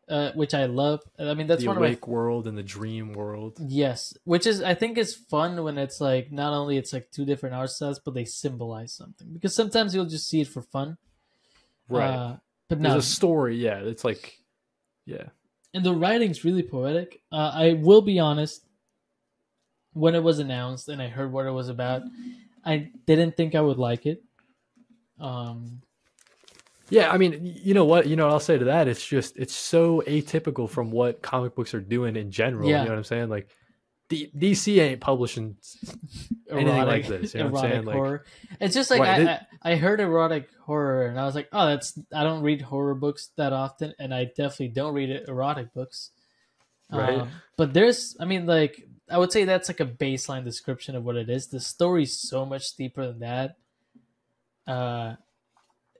[0.08, 1.00] uh, which I love.
[1.18, 3.58] I mean, that's the one of my world and the dream world.
[3.60, 7.24] Yes, which is I think is fun when it's like not only it's like two
[7.24, 9.28] different art styles, but they symbolize something.
[9.32, 10.96] Because sometimes you'll just see it for fun,
[11.88, 12.08] Right.
[12.08, 12.36] Uh,
[12.68, 13.78] but There's a story, yeah.
[13.78, 14.38] It's like
[15.04, 15.28] yeah.
[15.72, 17.20] and the writing's really poetic.
[17.30, 18.65] Uh, I will be honest.
[19.96, 22.02] When it was announced and I heard what it was about,
[22.64, 24.22] I didn't think I would like it.
[25.18, 25.80] Um,
[26.90, 28.06] Yeah, I mean, you know what?
[28.06, 28.88] You know, what I'll say to that.
[28.88, 32.68] It's just it's so atypical from what comic books are doing in general.
[32.68, 32.80] Yeah.
[32.82, 33.28] You know what I'm saying?
[33.28, 33.48] Like,
[34.08, 35.56] D- DC ain't publishing.
[36.48, 38.02] Anything like this, you know what I'm erotic saying?
[38.12, 38.20] Like-
[38.60, 41.66] It's just like Right, I, I, I heard erotic horror and I was like, oh,
[41.66, 46.10] that's I don't read horror books that often, and I definitely don't read erotic books.
[46.92, 47.18] Right.
[47.18, 51.04] Um, but there's, I mean, like I would say that's like a baseline description of
[51.04, 51.46] what it is.
[51.46, 53.56] The story's so much deeper than that.
[54.66, 55.14] Uh,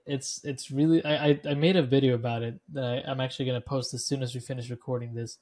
[0.05, 3.45] it's it's really I, I, I made a video about it that I, I'm actually
[3.45, 5.37] gonna post as soon as we finish recording this,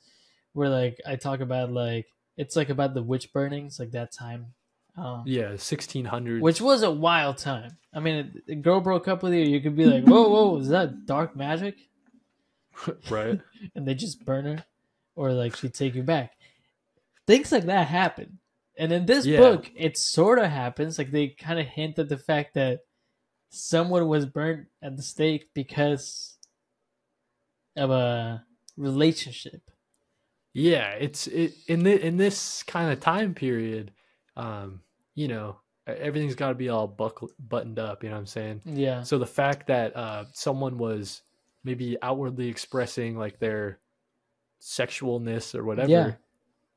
[0.54, 4.48] where like I talk about like it's like about the witch burnings, like that time.
[4.98, 6.42] Um, Yeah, 1600.
[6.42, 7.78] which was a wild time.
[7.94, 10.70] I mean, a girl broke up with you, you could be like, "Whoa, whoa, is
[10.70, 11.76] that dark magic?"
[13.10, 13.40] right?
[13.76, 14.66] And they just burn her,
[15.16, 16.34] or like she'd take you back.
[17.28, 18.40] Things like that happen,
[18.78, 19.40] and in this Yeah.
[19.40, 20.98] book, it sort of happens.
[20.98, 22.82] Like they kind of hint at the fact that
[23.50, 26.38] someone was burnt at the stake because
[27.76, 28.46] of a
[28.78, 29.62] relationship.
[30.54, 33.92] Yeah, it's it in the, in this kind of time period.
[34.38, 34.82] Um,
[35.14, 35.58] you know,
[35.88, 38.04] everything's got to be all buckle, buttoned up.
[38.04, 38.62] You know what I'm saying?
[38.66, 41.22] Yeah, So the fact that uh, someone was
[41.64, 43.80] maybe outwardly expressing like their
[44.62, 46.12] sexualness or whatever, Yeah.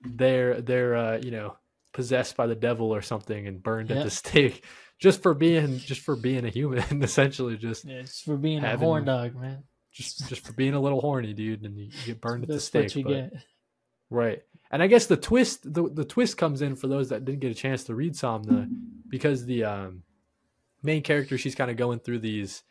[0.03, 1.57] They're they're uh, you know
[1.93, 3.97] possessed by the devil or something and burned Yeah.
[3.99, 4.63] at the stake
[4.99, 8.83] just for being just for being a human, essentially just yeah, just for being Having-
[8.83, 9.65] a horn dog, man.
[9.93, 12.95] just just for being a little horny, dude, and you, get burned at the stake.
[12.97, 13.33] you but- get.
[14.11, 14.43] Right.
[14.71, 17.51] And I guess the twist the, the twist comes in for those that didn't get
[17.51, 18.69] a chance to read Somna
[19.09, 20.03] because the um,
[20.83, 22.63] main character she's kind of going through these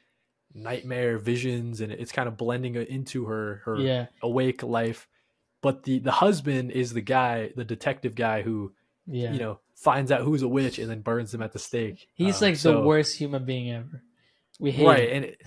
[0.54, 5.08] nightmare visions and it's kind of blending into her her Yeah, awake life.
[5.68, 8.74] But the the husband is the guy, the detective guy who
[9.06, 9.32] yeah.
[9.34, 12.08] you know finds out who's a witch and then burns them at the stake.
[12.14, 14.02] he's Um, like the worst human being ever.
[14.60, 15.16] We hate right him.
[15.16, 15.42] and it,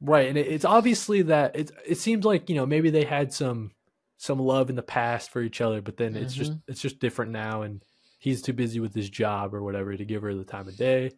[0.00, 3.32] right and it, it's obviously that it it seems like you know maybe they had
[3.32, 3.72] some
[4.16, 6.70] some love in the past for each other but then it's just Mm-hmm.
[6.70, 7.82] it's just different now and
[8.18, 11.10] he's too busy with his job or whatever to give her the time of day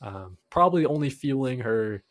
[0.00, 2.02] um, probably only fueling her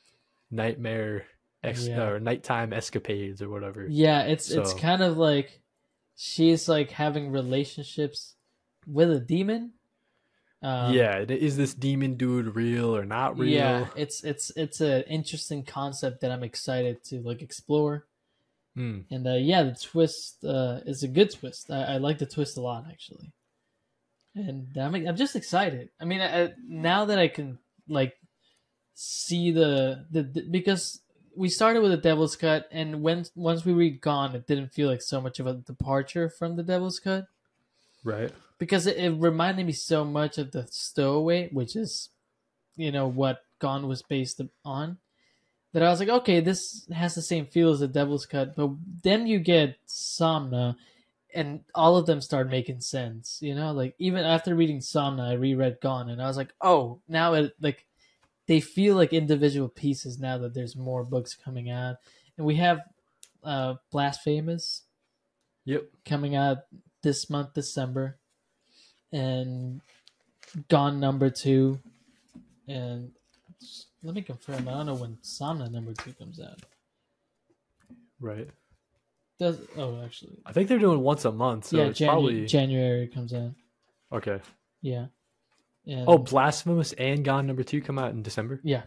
[0.52, 1.26] nightmare
[1.64, 2.04] ex- Yeah.
[2.04, 5.62] or nighttime escapades or whatever Yeah, it's it's kind of like
[6.16, 8.36] she's like having relationships
[8.88, 9.72] with a demon.
[10.62, 13.88] Um, yeah is this demon dude real or not real yeah.
[13.96, 18.06] It's it's it's an interesting concept that I'm excited to like explore.
[18.76, 19.02] Hmm.
[19.12, 21.72] And uh, yeah, the twist uh, is a good twist.
[21.72, 23.32] I, I like the twist a lot actually,
[24.36, 25.90] and I'm I'm just excited.
[26.00, 28.16] I mean, I, now that I can like
[28.96, 31.00] see the, the the because
[31.36, 34.90] we started with the Devil's Cut, and when once we read Gone, it didn't feel
[34.90, 37.28] like so much of a departure from the Devil's Cut
[38.04, 42.10] right because it, it reminded me so much of the Stowaway, which is
[42.76, 44.98] you know what Gone was based on.
[45.74, 48.72] That I was like, okay, this has the same feel as the Devil's Cut, but
[49.04, 50.78] then you get Somna,
[51.34, 53.40] and all of them start making sense.
[53.42, 57.02] You know, like even after reading Somna, I reread Gone, and I was like, oh,
[57.10, 57.86] now it like
[58.48, 61.96] they feel like individual pieces now that there's more books coming out,
[62.38, 62.80] and we have
[63.44, 64.84] uh Blasphemous
[65.66, 66.60] yep coming out
[67.04, 68.18] this month, December,
[69.12, 69.82] and
[70.70, 71.80] Gone number two,
[72.68, 73.12] and
[74.04, 74.68] let me confirm.
[74.68, 76.62] I don't know when Somna number two comes out.
[78.22, 78.48] right
[79.38, 82.46] Does oh actually i think they're doing once a month so yeah it's Janu- probably
[82.46, 83.52] January comes out.
[84.14, 84.40] okay
[84.82, 85.08] Yeah.
[85.88, 88.84] And oh blasphemous and gone number two come out in december yeah,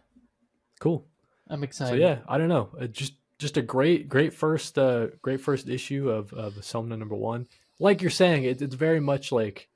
[0.80, 1.06] cool
[1.50, 1.92] I'm excited.
[1.92, 2.68] So yeah, I don't know.
[2.78, 7.14] Uh, just just a great great first uh great first issue of of Somna number
[7.14, 7.46] one.
[7.78, 9.68] Like you're saying, it, it's very much like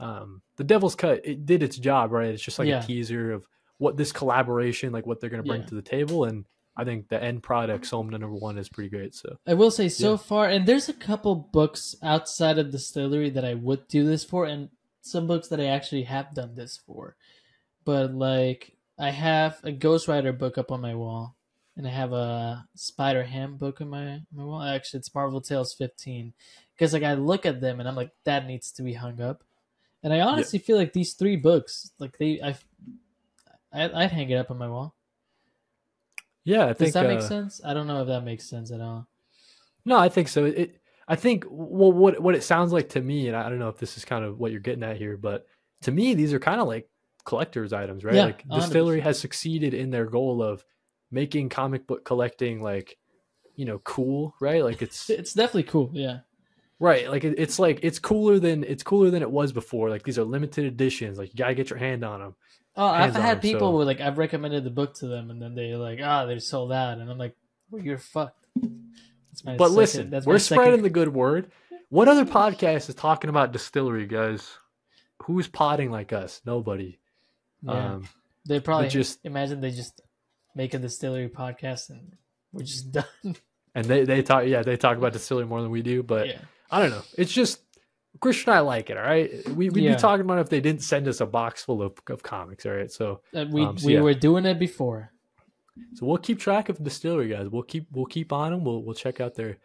[0.00, 1.26] um the Devil's Cut.
[1.26, 2.28] It did its job, right?
[2.30, 2.82] It's just like Yeah.
[2.82, 3.44] a teaser of
[3.76, 5.66] what this collaboration, like what they're gonna bring Yeah.
[5.66, 9.14] to the table, and I think the end product, Somna number one, is pretty great.
[9.14, 10.16] So I will say so Yeah.
[10.16, 14.24] far, and there's a couple books outside of the DSTLRY that I would do this
[14.24, 14.70] for, and
[15.10, 17.16] some books that I actually have done this for.
[17.84, 21.36] But like, I have a Ghost Rider book up on my wall,
[21.76, 24.62] and I have a Spider Ham book on my my wall.
[24.62, 26.32] Actually, it's Marvel Tales 15,
[26.74, 29.44] because like I look at them and I'm like, that needs to be hung up.
[30.02, 32.56] And I honestly feel like these three books, like they, I,
[33.72, 34.94] I I'd hang it up on my wall.
[36.44, 37.60] yeah, I Does think that make uh, sense?
[37.64, 39.08] I don't know if that makes sense at all.
[39.84, 40.44] No, I think so.
[40.44, 40.77] It,
[41.08, 43.78] I think well, what what it sounds like to me, and I don't know if
[43.78, 45.46] this is kind of what you're getting at here, but
[45.82, 46.88] to me, these are kind of like
[47.24, 48.14] collectors' items, right?
[48.14, 48.70] Yeah, like 100%.
[48.70, 50.64] DSTLRY has succeeded in their goal of
[51.10, 52.98] making comic book collecting like
[53.56, 54.62] you know cool, right?
[54.62, 55.90] Like it's It's definitely cool.
[55.94, 56.18] Yeah.
[56.78, 59.88] right, like it, it's like it's cooler than it's cooler than it was before.
[59.88, 62.34] Like these are limited editions, like you gotta get your hand on them.
[62.76, 65.40] Oh, I've had them, people so- where like I've recommended the book to them, and
[65.40, 67.34] then they're like, "Ah, they're sold out," and I'm like,
[67.70, 68.36] "Well, you're fucked."
[69.42, 71.50] But second- listen, that's we're second- spreading the good word.
[71.90, 74.48] What other podcast is talking about DSTLRY, guys?
[75.24, 76.40] Who's potting like us?
[76.44, 76.98] Nobody.
[77.62, 77.94] Yeah.
[77.94, 78.08] Um,
[78.46, 80.00] they probably just- imagine they just
[80.54, 82.16] make a DSTLRY podcast and
[82.52, 83.04] we're just done.
[83.74, 86.38] and they they talk yeah they talk about DSTLRY more than we do but yeah,
[86.70, 87.60] i don't know it's just
[88.20, 89.94] christian and i like it all right we, we'd Yeah.
[89.94, 92.64] be talking about it if they didn't send us a box full of, of comics
[92.64, 94.00] all right so Uh, we Um, so we yeah.
[94.00, 95.12] were doing it before.
[95.94, 97.48] So we'll keep track of the DSTLRY guys.
[97.48, 99.58] We'll keep we'll keep on them we'll, we'll check out their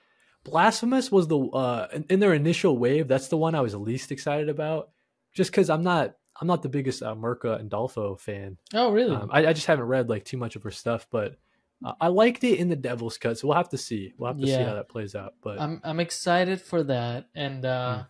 [0.43, 4.49] blasphemous was the uh in, their initial wave that's the one i was least excited
[4.49, 4.89] about
[5.34, 8.58] just because i'm not i'm not the biggest uh, Mirka Andolfo fan.
[8.73, 9.15] Oh, really?
[9.15, 11.38] um, I, I just haven't read like too much of her stuff but
[11.86, 14.13] uh, i liked it in the devil's cut so we'll have to see.
[14.17, 17.63] We'll have to see how that plays out but I'm I'm excited for that, and
[17.65, 18.02] uh, Hmm.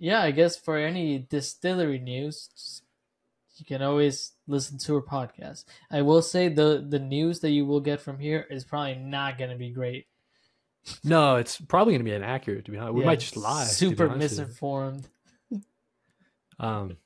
[0.00, 2.82] yeah, I guess for any DSTLRY news,
[3.56, 5.64] you can always listen to her podcast.
[5.90, 9.38] I will say the the news that you will get from here is probably not
[9.38, 10.06] going to be great.
[11.04, 12.64] No, it's probably going to be inaccurate.
[12.64, 13.64] To be honest, we Yeah, might just lie.
[13.64, 14.44] Super honest with you.
[14.44, 15.08] misinformed.
[16.58, 16.96] Um,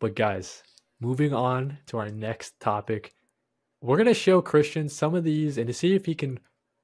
[0.00, 0.62] but guys,
[1.00, 3.12] moving on to our next topic,
[3.80, 6.38] we're going to show Christian some of these and to see if he can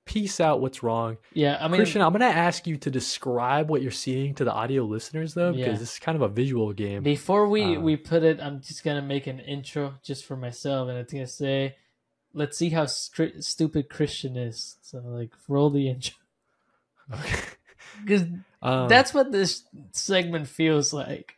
[0.08, 1.18] piece out what's wrong.
[1.34, 4.44] Yeah, I mean, Christian, I'm going to ask you to describe what you're seeing to
[4.44, 5.72] the audio listeners, though, because Yeah.
[5.78, 7.02] this is kind of a visual game.
[7.02, 10.88] before we um, we put it, I'm just gonna make an intro just for myself,
[10.88, 11.76] and it's gonna say,
[12.34, 16.16] "Let's see how stri- stupid Christian is." So like, roll the intro
[18.04, 18.22] because
[18.60, 21.37] Um, that's what this segment feels like.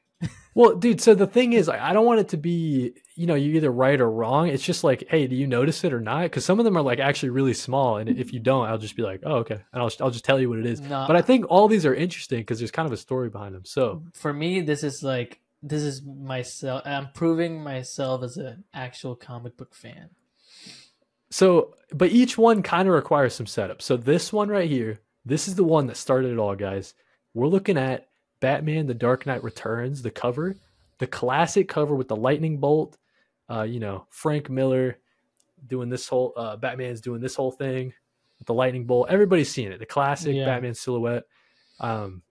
[0.60, 3.56] Well, dude, so the thing is, I don't want it to be, you know, you're
[3.56, 4.48] either right or wrong.
[4.48, 6.24] It's just like, hey, do you notice it or not?
[6.24, 8.94] Because some of them are like actually really small, and if you don't, I'll just
[8.94, 10.82] be like, oh, okay, and I'll I'll just tell you what it is.
[10.82, 13.54] No, But I think all these are interesting because there's kind of a story behind
[13.54, 13.64] them.
[13.64, 16.82] So for me, this is like this is myself.
[16.84, 20.10] I'm proving myself as an actual comic book fan.
[21.30, 23.80] So, but each one kind of requires some setup.
[23.80, 26.92] So this one right here, this is the one that started it all, guys.
[27.32, 28.09] We're looking at
[28.40, 30.56] Batman: The Dark Knight Returns, the cover,
[30.98, 32.96] the classic cover with the lightning bolt.
[33.48, 34.98] Uh, you know, Frank Miller
[35.66, 37.92] doing this whole uh, Batman's doing this whole thing
[38.38, 39.08] with the lightning bolt.
[39.10, 39.78] Everybody's seen it.
[39.78, 40.46] The classic Yeah.
[40.46, 41.24] Batman silhouette.
[41.80, 42.22] Um,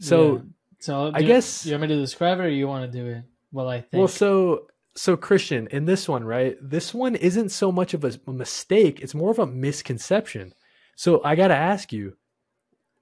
[0.00, 0.42] so Yeah.
[0.80, 3.24] so I guess- you want me to describe it, or you want to do it?
[3.52, 3.98] Well, I think.
[3.98, 6.56] Well, so so Christian in this one, right?
[6.60, 10.52] This one isn't so much of a, a mistake; it's more of a misconception.
[10.96, 12.16] So I got to ask you,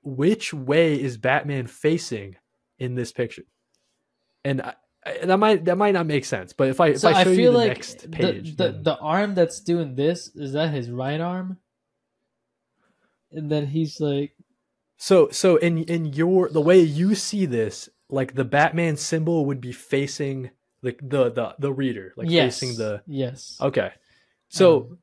[0.03, 2.37] which way is Batman facing
[2.79, 3.45] in this picture?
[4.45, 4.74] And I,
[5.05, 7.24] I- that might that might not make sense, but if I if so I I
[7.24, 10.35] show you feel the like next page, the, the then- the arm that's doing this
[10.35, 11.59] is that his right arm,
[13.33, 14.33] and then he's like,
[14.97, 19.61] so so in in your the way you see this, like the Batman symbol would
[19.61, 20.51] be facing
[20.83, 23.59] like the the the reader, like yes, facing the yes.
[23.61, 23.91] Okay.
[24.49, 24.99] So Um,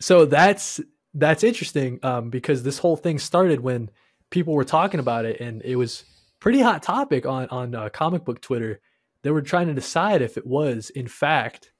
[0.00, 0.80] so that's
[1.14, 3.90] that's interesting um, because this whole thing started when
[4.30, 6.04] people were talking about it and it was
[6.44, 8.80] pretty hot topic on on uh, comic book Twitter.
[9.22, 11.72] They were trying to decide if it was in fact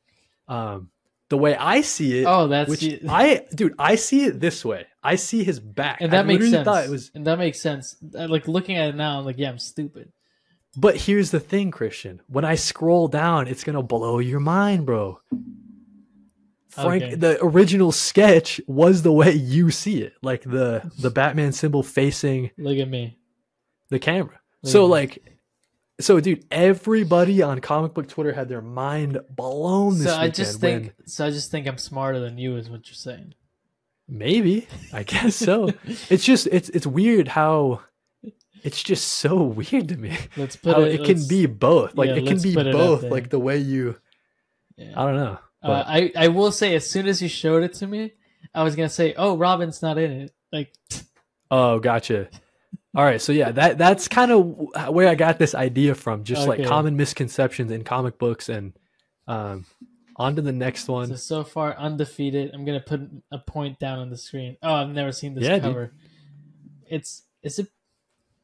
[0.49, 0.89] um,
[1.29, 2.25] the way I see it.
[2.27, 4.87] oh, that's which I dude, I see it this way.
[5.03, 6.65] I see his back, and that I makes sense.
[6.65, 7.95] Thought it was, and that makes sense.
[8.19, 10.11] Uh, Like looking at it now, I'm like, yeah, I'm stupid.
[10.77, 12.23] but here's the thing, Christian.
[12.27, 15.21] When I scroll down, it's gonna blow your mind, bro.
[16.71, 17.15] Frank, Okay.
[17.15, 22.51] the original sketch was the way you see it, like the the Batman symbol facing
[22.59, 23.19] Look at me.
[23.91, 24.41] the camera.
[24.65, 25.23] Look So like,
[26.01, 30.61] so dude, everybody on comic book Twitter had their mind blown this So I just
[30.61, 33.35] when- think, so I just think I'm smarter than you, is what you're saying.
[34.09, 35.71] maybe I guess so.
[36.11, 37.81] it's just it's it's weird how
[38.63, 41.01] it's just so weird to me let's put it.
[41.01, 41.95] it, can be both.
[41.95, 43.03] Like yeah, it can be both.
[43.05, 43.97] Like the way you,
[44.77, 44.93] Yeah.
[44.97, 45.39] I don't know.
[45.63, 48.13] Uh, I I will say, as soon as you showed it to me,
[48.55, 50.75] I was gonna say, "Oh, Robin's not in it." Like,
[51.51, 52.29] oh, gotcha.
[52.95, 56.23] All right, so yeah, that that's kind of where I got this idea from.
[56.23, 58.73] Just like common misconceptions in comic books, and
[59.27, 59.65] um,
[60.17, 61.09] on to the next one.
[61.09, 62.53] so so far undefeated.
[62.55, 63.01] I'm gonna put
[63.33, 64.57] a point down on the screen.
[64.63, 65.63] Oh, I've never seen this Yeah, dude.
[65.63, 65.93] cover.
[66.89, 67.69] It's is it?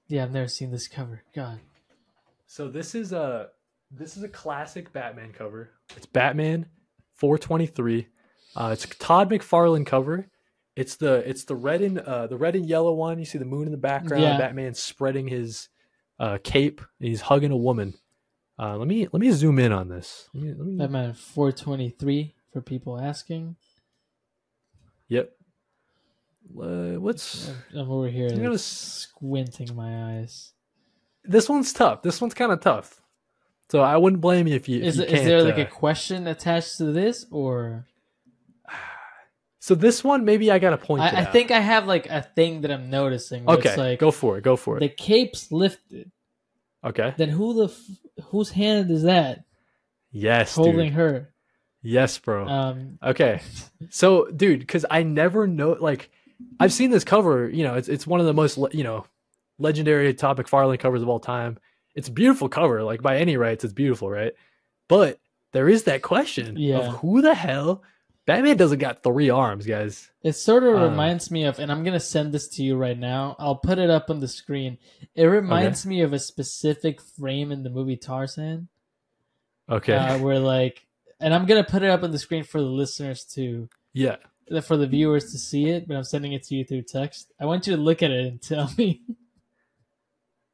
[0.08, 1.22] Yeah, I've never seen this cover.
[1.34, 1.60] God.
[2.46, 3.50] So this is a
[3.92, 5.70] this is a classic Batman cover.
[5.96, 6.66] It's Batman
[7.14, 8.08] 423.
[8.56, 10.26] Uh, it's a Todd McFarlane cover.
[10.80, 13.18] It's the it's the red and uh, the red and yellow one.
[13.18, 14.22] You see the moon in the background.
[14.22, 14.38] Yeah.
[14.38, 15.68] Batman spreading his
[16.18, 16.80] uh, cape.
[16.98, 17.94] And he's hugging a woman.
[18.58, 20.28] Uh, let me let me zoom in on this.
[20.34, 23.56] Let me, let me, Batman 423 for people asking.
[25.08, 25.32] yep.
[26.58, 30.52] Uh, what's I'm over here like, gonna squinting my eyes.
[31.24, 32.02] this one's tough.
[32.02, 33.00] This one's kind of tough.
[33.70, 34.80] So I wouldn't blame you if you.
[34.80, 37.86] If Is you it- is there like uh, a question attached to this, or
[39.62, 41.02] So this one, maybe I got to point.
[41.04, 43.48] it I, I think I have like a thing that I'm noticing.
[43.48, 44.42] Okay, it's like go for it.
[44.42, 44.80] Go for it.
[44.80, 46.10] the cape's lifted.
[46.84, 47.14] okay.
[47.18, 49.44] Then who the f- whose hand is that
[50.12, 50.92] Yes, holding dude.
[50.94, 51.34] her?
[51.82, 52.46] Yes, bro.
[52.48, 53.40] Um, okay.
[53.90, 56.10] So, dude, because I never know, like,
[56.58, 57.48] I've seen this cover.
[57.48, 59.04] You know, it's it's one of the most, you know,
[59.58, 61.58] legendary Todd McFarlane covers of all time.
[61.94, 62.82] It's a beautiful cover.
[62.82, 64.32] Like by any rights, it's beautiful, right?
[64.88, 65.20] But
[65.52, 66.78] there is that question Yeah.
[66.78, 67.82] of who the hell.
[68.34, 70.08] Batman doesn't got three arms, guys.
[70.22, 70.88] it sort of Uh.
[70.88, 73.34] reminds me of, and I'm gonna send this to you right now.
[73.38, 74.78] I'll put it up on the screen.
[75.14, 78.68] It reminds me of a specific frame in the movie Tarzan,
[79.68, 79.94] Okay.
[79.96, 80.86] uh, where like,
[81.18, 84.16] and I'm gonna put it up on the screen for the listeners to, yeah.
[84.62, 85.88] for the viewers to see it.
[85.88, 87.32] But I'm sending it to you through text.
[87.40, 89.02] I want you to look at it and tell me.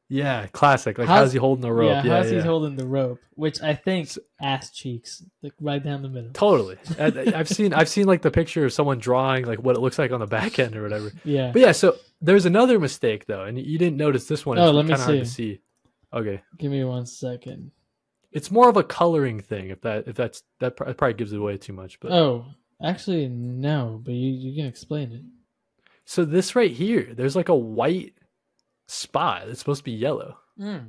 [0.09, 0.47] Yeah.
[0.53, 0.97] Classic.
[0.97, 1.91] Like, How's- how's, he holding the rope?
[1.91, 2.17] Yeah, Yeah.
[2.23, 2.41] how's yeah.
[2.41, 3.19] he holding the rope?
[3.35, 4.09] Which I think
[4.41, 6.31] ass cheeks, like right down the middle.
[6.33, 6.77] Totally.
[6.99, 9.81] I- uh, I've seen I've seen like the picture of someone drawing like what it
[9.81, 11.11] looks like on the back end or whatever.
[11.25, 11.51] Yeah.
[11.53, 14.59] But yeah, so there's another mistake though, and you didn't notice this one.
[14.59, 15.55] Oh, It's let me kinda hard to see.
[15.55, 15.61] see.
[16.15, 17.73] Okay, Give me one second.
[18.33, 19.71] it's more of a coloring thing.
[19.71, 21.99] If that if that's that probably gives it away too much.
[22.01, 22.47] But Oh,
[22.83, 25.23] actually, no, but you, you can explain it.
[26.05, 28.15] so this right here, there's like a white
[28.87, 29.49] spot.
[29.49, 30.39] It's supposed to be yellow.
[30.59, 30.89] Mm.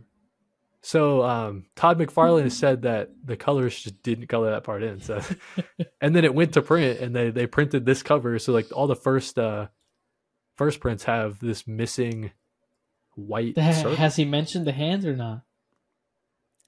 [0.81, 5.01] So um, Todd McFarlane has said that the colors just didn't color that part in.
[5.01, 5.21] So,
[6.01, 8.39] and then it went to print, and they they printed this cover.
[8.39, 9.67] So like all the first uh,
[10.55, 12.31] first prints have this missing
[13.15, 13.95] white circle.
[13.95, 15.41] Has he mentioned the hands or not?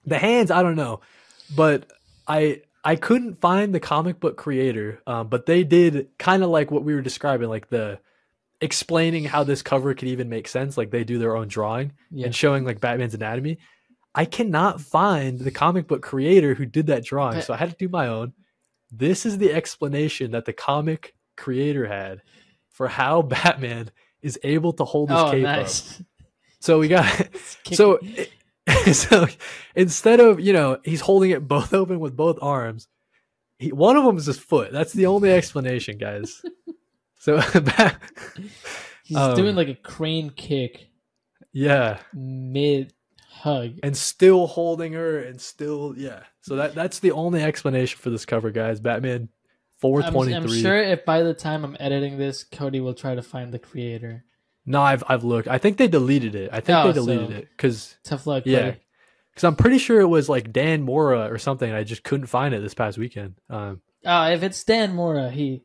[0.06, 1.02] The hands, I don't know,
[1.56, 1.90] but
[2.28, 6.72] I I couldn't find the comic book creator, um, but they did kind of like
[6.72, 8.00] what we were describing, like the
[8.62, 10.78] explaining how this cover could even make sense.
[10.78, 12.26] Like they do their own drawing Yeah.
[12.28, 13.60] and showing like Batman's anatomy.
[14.16, 17.76] I cannot find the comic book creator who did that drawing, so I had to
[17.78, 18.34] do my own.
[18.92, 22.22] This is the explanation that the comic creator had
[22.72, 23.92] for how Batman
[24.22, 25.68] is able to hold his Oh, cape up.
[26.60, 27.06] So we got
[27.72, 28.00] so
[28.92, 29.28] so
[29.76, 32.88] instead of you know he's holding it both open with both arms,
[33.60, 34.72] he, one of them is his foot.
[34.72, 36.42] That's the only explanation, guys.
[37.20, 37.40] So
[39.04, 40.90] he's um, doing like a crane kick
[41.52, 42.94] yeah, mid
[43.30, 43.80] hug.
[43.84, 46.22] and still holding her, and still yeah.
[46.42, 48.80] So that that's the only explanation for this cover, guys.
[48.80, 49.30] Batman
[49.80, 53.22] four I'm, I'm sure if by the time I'm editing this, Kody will try to
[53.22, 54.26] find the creator.
[54.66, 55.48] No, I've I've looked.
[55.48, 56.50] I think they deleted it.
[56.54, 58.76] I think Oh, they deleted so- it because Tough luck, yeah,
[59.32, 61.72] because I'm pretty sure it was like Dan Mora or something.
[61.72, 63.36] I just couldn't find it this past weekend.
[63.50, 65.64] Um, Oh, if it's Dan Mora, he.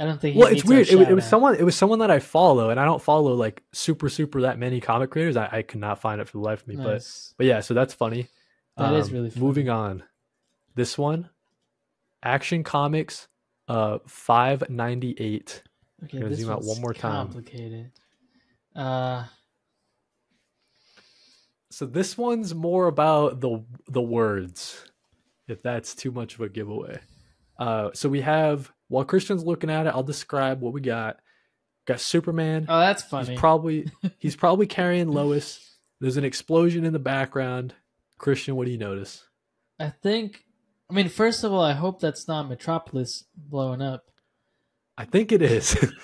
[0.00, 0.36] I don't think.
[0.36, 0.88] Well, it's weird.
[0.88, 1.54] It, it was someone.
[1.56, 4.80] It was someone that I follow, and I don't follow like super super that many
[4.80, 5.36] comic creators.
[5.36, 6.76] I, I could not find it for the life of me.
[6.76, 7.34] But Nice.
[7.36, 8.28] but yeah, so that's funny.
[8.78, 9.44] That is Um, really funny.
[9.44, 10.02] Moving on.
[10.74, 11.28] This one,
[12.22, 13.28] Action Comics,
[13.68, 15.62] uh, five ninety eight.
[16.04, 17.26] Okay, gonna this zoom out one more time.
[17.26, 17.90] Complicated.
[18.74, 19.24] Uh,
[21.72, 24.82] So this one's more about the the words,
[25.46, 27.00] if that's too much of a giveaway.
[27.58, 31.18] Uh, so we have while Christian's looking at it, I'll describe what we got.
[31.86, 32.66] Got Superman.
[32.68, 33.30] oh, that's funny.
[33.30, 35.76] He's probably he's probably carrying Lois.
[36.00, 37.74] There's an explosion in the background.
[38.18, 39.24] Christian, what do you notice?
[39.78, 40.44] I think.
[40.90, 44.10] I mean, first of all, I hope that's not Metropolis blowing up.
[44.98, 45.76] I think it is.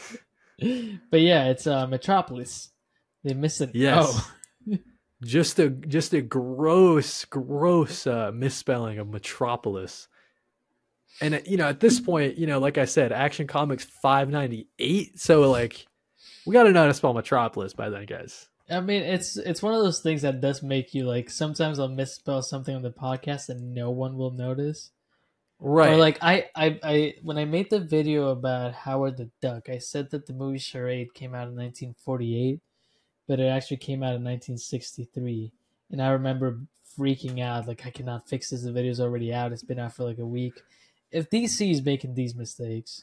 [0.59, 2.71] But yeah, it's uh, Metropolis.
[3.23, 3.75] They miss it.
[3.75, 4.27] Yes.
[4.71, 4.79] O.
[5.23, 10.09] just a just a gross, gross uh, misspelling of Metropolis.
[11.21, 14.29] And uh, you know, at this point, you know, like I said, Action Comics five
[14.29, 15.19] ninety eight.
[15.19, 15.87] So like,
[16.45, 18.49] we got to know how to spell Metropolis by then, guys.
[18.69, 21.31] I mean, it's it's one of those things that does make you like.
[21.31, 24.91] Sometimes I'll misspell something on the podcast and no one will notice.
[25.59, 25.93] Right.
[25.93, 29.79] Or like I, I, I when I made the video about Howard the Duck, I
[29.79, 32.61] said that the movie Charade came out in 1948,
[33.27, 35.53] but it actually came out in 1963.
[35.93, 36.61] And I remember
[36.99, 38.65] freaking out, like I cannot fix this.
[38.65, 39.53] The video's already out.
[39.53, 40.61] It's been out for like a week.
[41.11, 43.03] If DC is making these mistakes,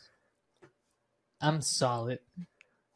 [1.41, 2.19] I'm solid.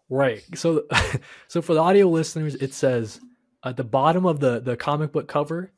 [0.10, 0.44] Right.
[0.56, 0.84] So,
[1.48, 3.20] so for the audio listeners, it says
[3.64, 5.72] at the bottom of the the comic book cover,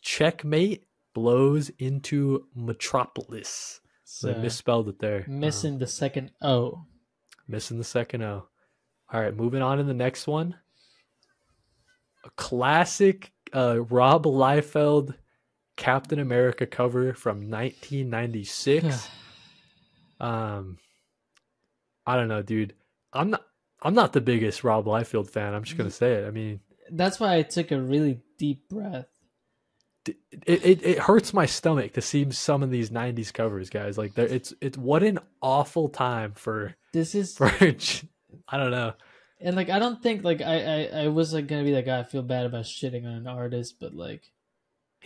[0.00, 5.24] "Checkmate blows into Metropolis." So they misspelled it there.
[5.26, 6.84] missing the second O.
[7.48, 8.46] Missing the second O.
[9.12, 10.56] All right, moving on to the next one.
[12.24, 15.14] A classic uh, Rob Liefeld
[15.76, 19.08] Captain America cover from 1996.
[20.20, 20.78] um,
[22.06, 22.74] I don't know, dude.
[23.12, 23.42] I'm not.
[23.82, 25.54] I'm not the biggest Rob Liefeld fan.
[25.54, 26.26] I'm just gonna say it.
[26.26, 26.60] I mean,
[26.90, 29.06] That's why I took a really deep breath.
[30.06, 30.16] it,
[30.46, 34.26] it, it hurts my stomach to see some of these 90s covers guys like there
[34.26, 38.92] it's it's what an awful time for This is for i don't know
[39.40, 41.98] and like I don't think like I I, I was like gonna be like guy.
[42.00, 44.22] I feel bad about shitting on an artist, but like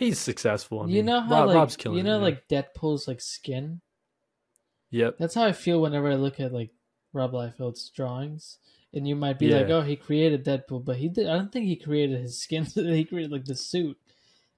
[0.01, 3.07] he's successful I mean, you know how Rob, like rob's killing you know like Deadpool's
[3.07, 3.81] like skin.
[4.89, 6.71] yep That's how I feel whenever I look at like
[7.13, 8.57] Rob Liefeld's drawings.
[8.93, 11.25] And you might be like, "Oh, he created Deadpool," but he did.
[11.27, 12.65] I don't think he created his skin.
[12.75, 13.97] he created like the suit.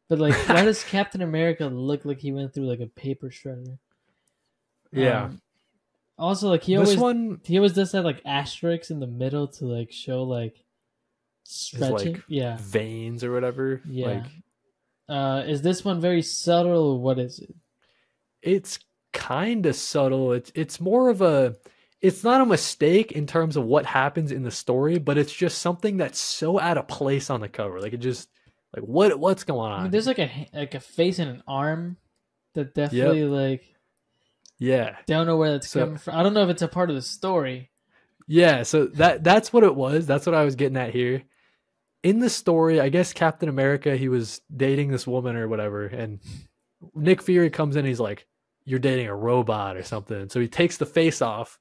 [0.09, 3.77] But like, why does Captain America look like he went through like a paper shredder?
[4.91, 5.41] yeah Um,
[6.17, 9.47] also, like he this always one he always does that like asterisks in the middle
[9.49, 10.63] to like show like
[11.43, 12.13] stretching.
[12.13, 12.57] like, yeah.
[12.59, 14.07] veins or whatever Yeah.
[14.07, 14.25] like
[15.14, 16.93] Uh, is this one very subtle?
[16.93, 17.53] Or what is it?
[18.41, 18.80] it's
[19.14, 21.55] kind of subtle it's it's more of a
[22.01, 25.59] it's not a mistake in terms of what happens in the story but it's just
[25.59, 28.28] something that's so out of place on the cover like it just
[28.76, 31.43] like what what's going on I mean, there's like a like a face and an
[31.47, 31.95] arm
[32.55, 33.64] that definitely like
[34.57, 36.16] yeah don't know where that's So- coming from.
[36.16, 37.70] I don't know if it's a part of the story.
[38.28, 40.05] Yeah, so that that's what it was.
[40.05, 41.24] That's what I was getting at here.
[42.03, 46.19] In the story, I guess Captain America he was dating this woman or whatever, and
[46.93, 47.79] Nick Fury comes in.
[47.79, 48.27] And he's like,
[48.65, 51.59] "You're dating a robot or something." So he takes the face off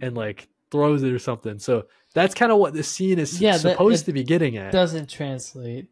[0.00, 1.58] and like throws it or something.
[1.58, 4.72] So that's kind of what the scene is Yeah, supposed to be getting at.
[4.72, 5.88] Doesn't translate.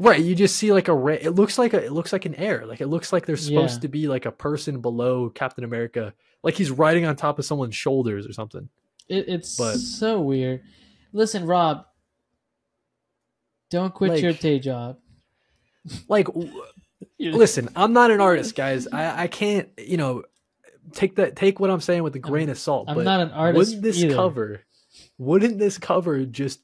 [0.00, 1.18] Right, you just see like a ray.
[1.20, 2.66] It looks like a it looks like an air.
[2.66, 3.80] Like it looks like there's supposed Yeah.
[3.80, 7.74] to be like a person below Captain America, like he's riding on top of someone's
[7.74, 8.68] shoulders or something.
[9.08, 10.60] It, it's But- so weird.
[11.12, 11.86] Listen, Rob,
[13.70, 14.98] don't quit your day job.
[16.08, 16.28] like
[17.18, 18.86] listen, I'm not an artist, guys.
[18.88, 20.24] I, I can't, you know,
[20.92, 22.88] take that take what I'm saying with a grain of salt.
[22.88, 24.14] I'm but not an artist wouldn't this either.
[24.14, 24.64] cover
[25.18, 26.60] wouldn't this cover just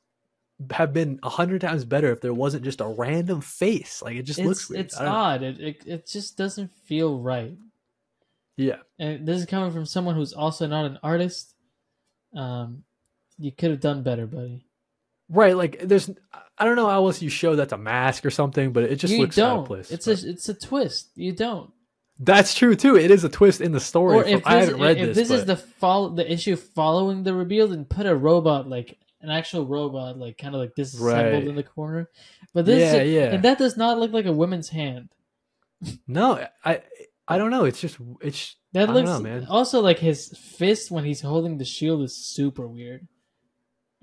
[0.71, 4.03] have been a hundred times better if there wasn't just a random face?
[4.03, 4.87] Like it just it's looks weird.
[4.87, 5.43] it's odd.
[5.43, 7.57] It, it it just doesn't feel right.
[8.57, 8.79] Yeah.
[8.99, 11.55] And this is coming from someone who's also not an artist.
[12.37, 12.85] Um,
[13.39, 14.65] you could have done better, buddy.
[15.29, 16.11] Right, like there's
[16.59, 19.12] I don't know how else you show that's a mask or something, but it just
[19.14, 19.59] you looks out don't.
[19.61, 19.91] of place.
[19.91, 21.11] It's but- a it's a twist.
[21.16, 21.70] You don't.
[22.20, 22.97] That's true too.
[22.97, 24.16] It is a twist in the story.
[24.18, 26.55] Or from- if I this, haven't read if this, this is the follow the issue
[26.57, 30.75] following the reveal, then put a robot like an actual robot, like kind of like
[30.77, 31.47] disassembled Right.
[31.49, 32.11] in the corner.
[32.53, 33.35] But this, Yeah, is, yeah.
[33.35, 35.09] and that does not look like a woman's hand.
[36.07, 36.83] no, I
[37.27, 37.64] I don't know.
[37.64, 39.47] It's just it's That I looks know, man.
[39.49, 43.09] also like his fist when he's holding the shield is super weird.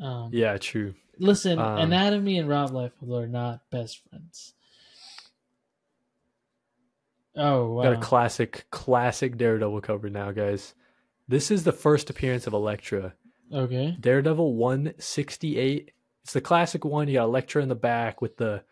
[0.01, 0.95] Um, yeah, true.
[1.21, 4.55] Listen, Um, Anatomy and Rob Liefeld are not best friends.
[7.35, 7.83] Oh wow!
[7.83, 10.73] Got a classic classic Daredevil cover now, guys.
[11.27, 13.13] This is the first appearance of Elektra.
[13.53, 15.91] okay, Daredevil 168.
[16.23, 17.07] It's the classic one.
[17.07, 18.63] You got Elektra in the back with the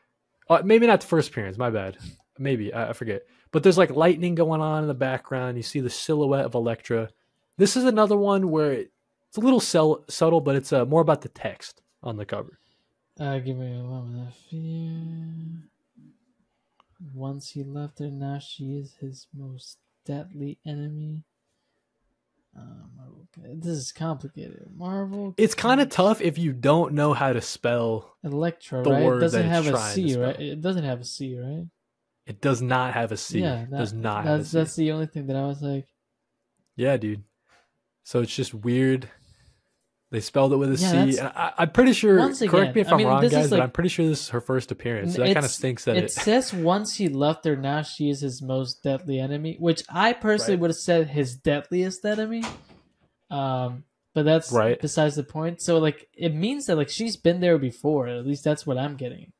[0.49, 1.97] uh, maybe not the first appearance, my bad.
[2.39, 3.21] Maybe, I, I forget.
[3.51, 5.55] But there's like lightning going on in the background.
[5.55, 7.09] You see the silhouette of Elektra.
[7.57, 8.91] This is another one where it,
[9.27, 12.59] it's a little sell, subtle, but it's uh, more about the text on the cover.
[13.19, 15.63] uh, give me a moment of fear.
[17.13, 21.23] Once he left her, now she is his most deadly enemy.
[22.55, 23.27] Marvel.
[23.37, 24.67] This is complicated.
[24.75, 25.33] Marvel.
[25.37, 28.15] It's kind of tough if you don't know how to spell.
[28.23, 29.03] Electra, the right?
[29.05, 30.39] word It doesn't that have a C, right?
[30.39, 31.67] It doesn't have a C, right?
[32.25, 33.39] It does not have a C.
[33.41, 35.87] yeah, It does that- not That's that's the only thing that I was like.
[36.75, 37.23] Yeah, dude.
[38.03, 39.09] So it's just weird.
[40.11, 41.19] They spelled it with a Yeah, C.
[41.19, 42.17] I, I'm pretty sure.
[42.17, 44.07] Once correct me if I I'm mean, wrong, this is guys, but I'm pretty sure
[44.07, 45.13] this is her first appearance.
[45.15, 46.11] So that kind of stinks that it, it.
[46.11, 50.53] says once he left her, now she is his most deadly enemy, which I personally
[50.55, 50.61] Right.
[50.61, 52.43] would have said his deadliest enemy.
[53.29, 53.83] Um,
[54.15, 54.81] but that's Right.
[54.81, 55.61] besides the point.
[55.61, 58.07] So like, it means that like she's been there before.
[58.07, 59.31] At least that's what I'm getting.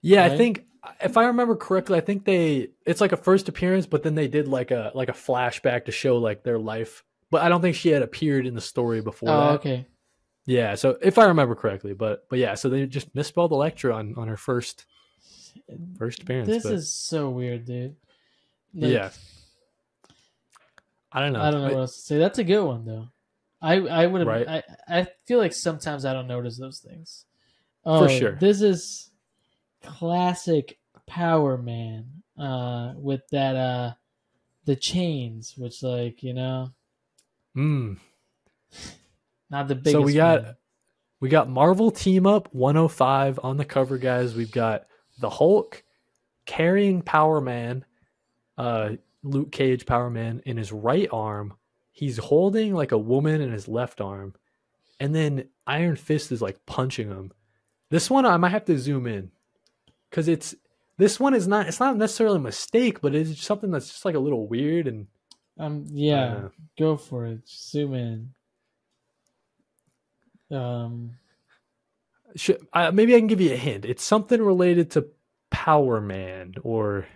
[0.00, 0.64] yeah, I think
[1.02, 4.28] if I remember correctly, I think they it's like a first appearance, but then they
[4.28, 7.04] did like a like a flashback to show like their life.
[7.30, 9.50] But I don't think she had appeared in the story before oh, that.
[9.60, 9.86] okay.
[10.46, 14.14] Yeah, so if I remember correctly, but but yeah, so they just misspelled Electra on
[14.16, 14.86] on her first
[15.98, 16.48] first appearance.
[16.48, 17.96] This but, is so weird, dude.
[18.74, 19.10] Like, yeah.
[21.12, 21.40] I don't know.
[21.40, 22.18] I don't know But- what else to say.
[22.18, 23.08] That's a good one though.
[23.62, 24.28] I I would have.
[24.28, 24.48] Right.
[24.48, 27.26] I I feel like sometimes I don't notice those things.
[27.84, 28.36] Oh, sure.
[28.36, 29.10] This is
[29.82, 32.22] classic Power Man.
[32.38, 33.92] Uh, with that uh,
[34.64, 36.72] the chains, which like you know,
[37.60, 37.98] Mm.
[39.50, 39.92] not the biggest.
[39.92, 40.56] So we got one.
[41.20, 44.34] we got Marvel Team Up 105 on the cover, guys.
[44.34, 44.86] We've got
[45.18, 45.82] the Hulk
[46.46, 47.84] carrying Power Man,
[48.56, 48.92] uh,
[49.22, 51.54] Luke Cage Power Man in his right arm.
[51.92, 54.34] He's holding like a woman in his left arm,
[54.98, 57.32] and then Iron Fist is like punching him.
[57.90, 59.32] This one I might have to zoom in
[60.08, 60.54] because it's
[60.96, 64.14] this one is not it's not necessarily a mistake, but it's something that's just like
[64.14, 65.08] a little weird and
[65.60, 66.48] um yeah,
[66.78, 67.40] go for it.
[67.46, 68.30] Zoom in.
[70.56, 71.12] Um,
[72.34, 73.84] Should, uh, maybe I can give you a hint.
[73.84, 75.06] It's something related to
[75.50, 77.06] Power Man or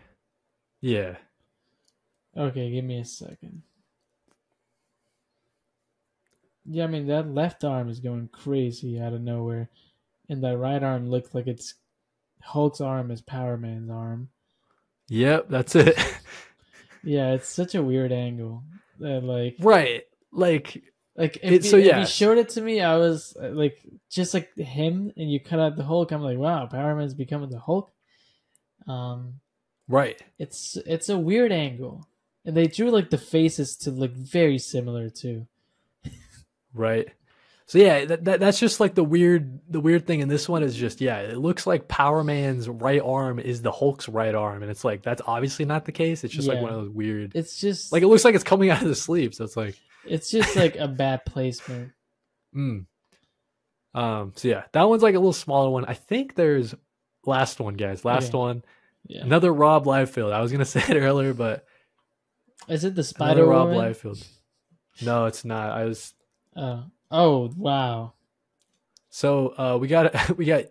[0.80, 1.16] yeah.
[2.36, 3.62] okay, give me a second.
[6.66, 9.70] Yeah, I mean that left arm is going crazy out of nowhere,
[10.28, 11.74] and that right arm looks like it's
[12.42, 14.28] Hulk's arm is Power Man's arm.
[15.08, 15.98] Yep, that's it.
[17.04, 18.62] Yeah, it's such a weird angle.
[19.00, 20.02] That like, right.
[20.32, 20.82] Like
[21.16, 22.10] like if, It- so if you yes.
[22.12, 23.78] showed it to me, I was like,
[24.10, 26.10] just like him, and you cut out the Hulk.
[26.12, 27.90] I'm like, wow, Power Man's becoming the Hulk.
[28.86, 29.40] Um,
[29.88, 30.20] right.
[30.38, 32.06] it's it's a weird angle,
[32.44, 35.46] and they drew like the faces to look very similar too.
[36.72, 37.08] Right.
[37.66, 40.62] So yeah, that, that that's just like the weird the weird thing in this one
[40.62, 44.60] is just yeah, it looks like Power Man's right arm is the Hulk's right arm
[44.62, 46.24] and it's like that's obviously not the case.
[46.24, 48.68] It's just like one of those weird It's just like it looks like it's coming
[48.70, 51.92] out of the sleeve, so it's like it's just like a bad placement.
[52.54, 52.84] mm.
[53.94, 55.86] Um so yeah, that one's like a little smaller one.
[55.86, 56.74] I think there's
[57.24, 58.04] last one, guys.
[58.04, 58.38] Last Okay.
[58.38, 58.64] one.
[59.06, 60.32] Yeah, Another Rob Liefeld.
[60.32, 61.64] I was gonna say it earlier, but
[62.68, 63.68] is it the Spider Rob?
[63.68, 64.22] Liefeld.
[65.02, 65.70] No, it's not.
[65.70, 66.12] I was
[66.56, 66.84] Oh,
[67.14, 68.12] oh, wow.
[69.10, 70.64] so uh we got we got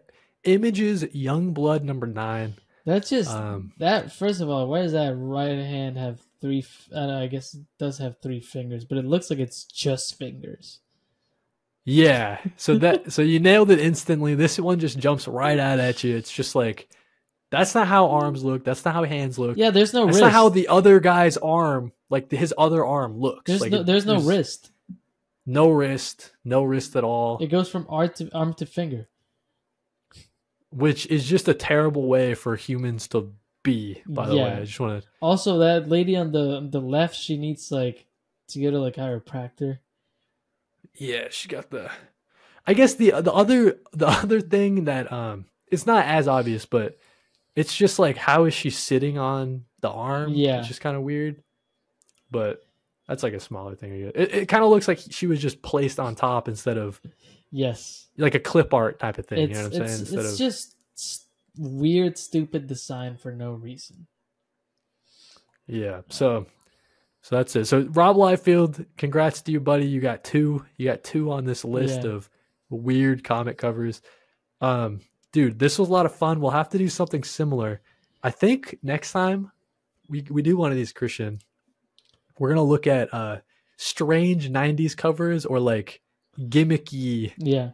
[0.44, 2.56] images Youngblood number nine.
[2.86, 4.12] That's just Um that.
[4.12, 6.66] First of all, why does that right hand have three?
[6.92, 9.64] I, don't know, I guess it does have three fingers, but it looks like it's
[9.64, 10.80] just fingers.
[11.86, 12.40] Yeah.
[12.58, 14.36] So that so you nailed it instantly.
[14.36, 16.16] This one just jumps right out at you.
[16.18, 16.90] It's just like
[17.52, 18.66] That's not how arms look.
[18.66, 19.56] That's not how hands look.
[19.58, 20.22] Yeah, there's no That's wrist.
[20.24, 23.44] not how the other guy's arm, like his other arm, looks.
[23.48, 24.72] there's like no it- there's no wrist.
[25.46, 26.32] No wrist.
[26.46, 27.38] No wrist at all.
[27.40, 29.08] It goes from arm to arm to finger.
[30.72, 33.32] which is just a terrible way for humans to
[33.62, 34.02] be.
[34.08, 34.58] By the way, Yeah.
[34.58, 35.10] I just want to.
[35.22, 38.06] Also, that lady on the the left, she needs like
[38.50, 39.80] to go to like chiropractor.
[40.96, 41.92] Yeah, she got the.
[42.66, 46.98] I guess the the other the other thing that um it's not as obvious, but
[47.56, 50.32] it's just like how is she sitting on the arm?
[50.34, 50.60] Yeah.
[50.60, 51.44] it's just kind of weird.
[52.32, 52.64] But
[53.08, 53.94] that's like a smaller thing.
[53.94, 57.02] It it kind of looks like she was just placed on top instead of
[57.52, 59.40] Yes, like a clip art type of thing.
[59.40, 60.00] it's you know what I'm it's saying?
[60.02, 60.76] Instead it's of just
[61.58, 64.08] weird, stupid design for no reason.
[65.68, 66.02] Yeah.
[66.10, 66.48] So
[67.22, 67.66] so that's it.
[67.66, 69.86] So Rob Liefeld, congrats to you, buddy.
[69.86, 70.66] You got two.
[70.78, 72.12] You got two on this list Yeah.
[72.12, 72.30] of
[72.70, 74.02] weird comic covers.
[74.62, 75.02] Um,
[75.32, 76.40] dude, this was a lot of fun.
[76.42, 77.82] We'll have to do something similar.
[78.24, 79.52] I think next time
[80.10, 81.40] we we do one of these Christian,
[82.40, 83.38] we're gonna look at uh
[83.78, 86.02] strange '90s covers or like
[86.40, 87.72] gimmicky Yeah,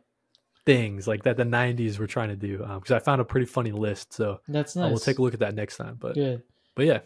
[0.66, 2.58] things like that the '90s were trying to do.
[2.58, 5.40] Because I found a pretty funny list, so that's uh, we'll take a look at
[5.42, 5.98] that next time.
[6.00, 6.38] But yeah
[6.76, 7.00] but yeah,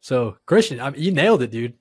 [0.00, 1.74] so Christian, I mean, you nailed it, dude.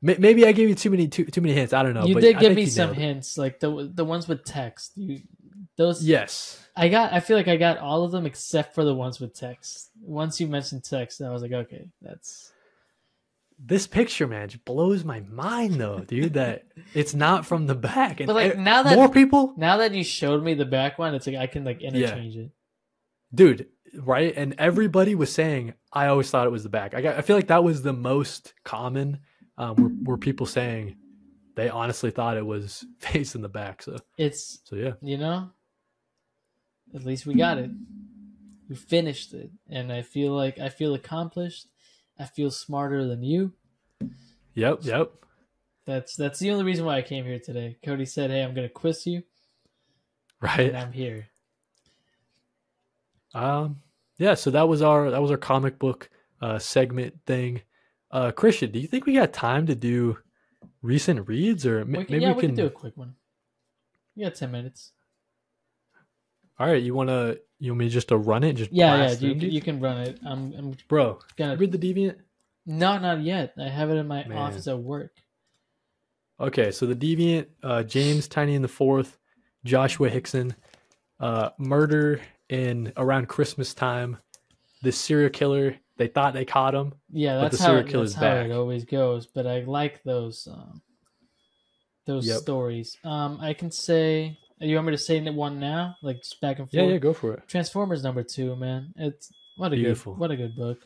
[0.00, 1.72] May- Maybe I gave you too many too, too many hints.
[1.74, 2.06] I don't know.
[2.06, 2.96] you did I give me some it.
[2.96, 4.92] hints, like the the ones with text.
[4.96, 5.20] You
[5.76, 6.02] those.
[6.02, 6.62] Yes.
[6.74, 7.12] I got.
[7.12, 9.90] I feel like I got all of them except for the ones with text.
[10.00, 12.52] Once you mentioned text, I was like, okay, that's
[13.58, 16.34] This picture, man, just blows my mind, though, dude.
[16.34, 18.20] That it's not from the back.
[18.20, 21.14] And But, like, now that- more people, now that you showed me the back one,
[21.14, 22.50] it's like I can like interchange it.
[23.34, 23.66] dude,
[23.98, 24.34] right?
[24.36, 26.94] And everybody was saying, I always thought it was the back.
[26.94, 29.20] I got, I feel like that was the most common.
[29.58, 30.96] Um, were, were people saying
[31.54, 33.82] they honestly thought it was face in the back.
[33.82, 35.50] So, It's so yeah, you know,
[36.94, 37.70] at least we got it.
[38.68, 41.68] We finished it, and I feel like I feel accomplished.
[42.18, 43.52] I feel smarter than you.
[44.54, 45.12] yep, yep,
[45.86, 47.76] That's that's the only reason why I came here today.
[47.84, 49.22] Kody said, "Hey, I'm gonna quiz you,"
[50.40, 50.68] right.
[50.68, 51.28] and I'm here.
[53.34, 53.82] Um,
[54.18, 54.34] yeah.
[54.34, 56.08] So that was our that was our comic book
[56.40, 57.62] uh, segment thing.
[58.10, 60.16] Uh, Christian, do you think we got time to do
[60.80, 62.48] recent reads, or We can, maybe yeah, we we can?
[62.50, 63.14] can do a quick one.
[64.16, 64.92] We got ten minutes.
[66.58, 68.54] All right, you wanna you want me just to run it?
[68.54, 70.18] Just Yeah, yeah, you, you can run it.
[70.24, 71.18] I'm I'm bro.
[71.36, 71.56] gonna.
[71.56, 72.16] Read the deviant.
[72.66, 73.54] No, not yet.
[73.58, 74.36] I have it in my Man.
[74.36, 75.12] office at work.
[76.38, 79.18] Okay, so the deviant, uh, James Tynion the fourth,
[79.64, 80.54] Joshua Hixson,
[81.18, 84.18] uh, murder in around Christmas time.
[84.82, 86.92] This serial killer, they thought they caught him.
[87.10, 89.26] Yeah, that's the how serial it, killer's that's how it always goes.
[89.26, 90.82] But I like those um,
[92.04, 92.40] those Yep.
[92.40, 92.98] stories.
[93.02, 94.38] Um, I can say.
[94.58, 96.74] You want me to say one now, like just back and forth?
[96.74, 97.46] Yeah, yeah, go for it.
[97.46, 98.92] Transformers number two, man.
[98.96, 100.14] It's what a Beautiful.
[100.14, 100.78] good what a good book.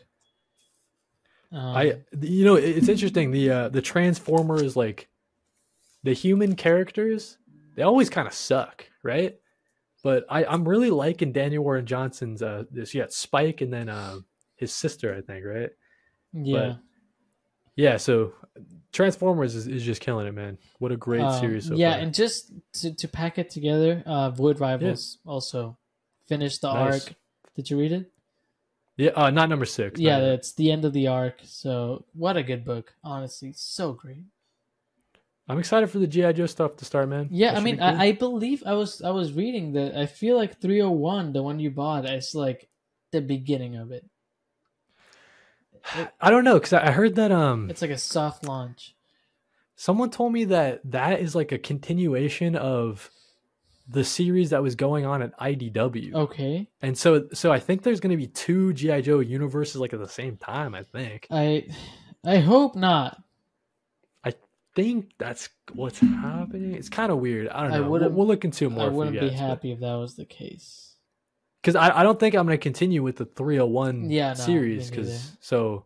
[1.52, 3.30] Um, I, you know, it's interesting.
[3.30, 5.08] The uh, the Transformers, like
[6.02, 7.38] the human characters,
[7.76, 9.36] they always kind of suck, right?
[10.02, 12.42] But I, I'm really liking Daniel Warren Johnson's.
[12.42, 14.18] Uh, this yeah, Spike, and then uh,
[14.56, 15.70] his sister, I think, right?
[16.32, 16.74] yeah.
[17.76, 18.34] Yeah, so
[18.92, 20.58] Transformers is, is just killing it, man.
[20.78, 22.00] What a great Um, series so yeah, far.
[22.00, 25.76] and just to, to pack it together, uh, Void Rivals also
[26.26, 27.06] finished the Nice.
[27.06, 27.14] arc.
[27.54, 28.10] Did you read it?
[28.96, 29.98] yeah, uh, not number six.
[30.00, 30.30] Yeah, no.
[30.30, 31.38] that's the end of the arc.
[31.44, 34.24] So what a good book, honestly, so great.
[35.48, 37.28] I'm excited for the GI Joe stuff to start, man.
[37.30, 37.82] Yeah, That I mean, be.
[37.82, 39.96] I, I believe I was I was reading that.
[39.96, 42.68] I feel like 301, the one you bought, is like
[43.12, 44.04] the beginning of it.
[46.20, 48.94] I don't know because I I heard that um It's like a soft launch.
[49.76, 53.10] someone told me that that is like a continuation of
[53.88, 57.98] the series that was going on at IDW, Okay, and so so I think there's
[57.98, 60.74] going to be two GI Joe universes like at the same time.
[60.76, 61.26] I think.
[61.30, 61.66] I
[62.24, 63.20] I hope not.
[64.22, 64.32] I
[64.76, 66.74] think that's what's happening.
[66.74, 67.48] It's kind of weird.
[67.48, 67.82] I don't I know.
[67.82, 68.84] We'll, wouldn't- we'll look into it more.
[68.84, 70.89] I wouldn't be guys, but- happy if that was the case.
[71.60, 74.90] Because I, I don't think I'm going to continue with the 301 Yeah, no, series
[74.90, 75.84] because so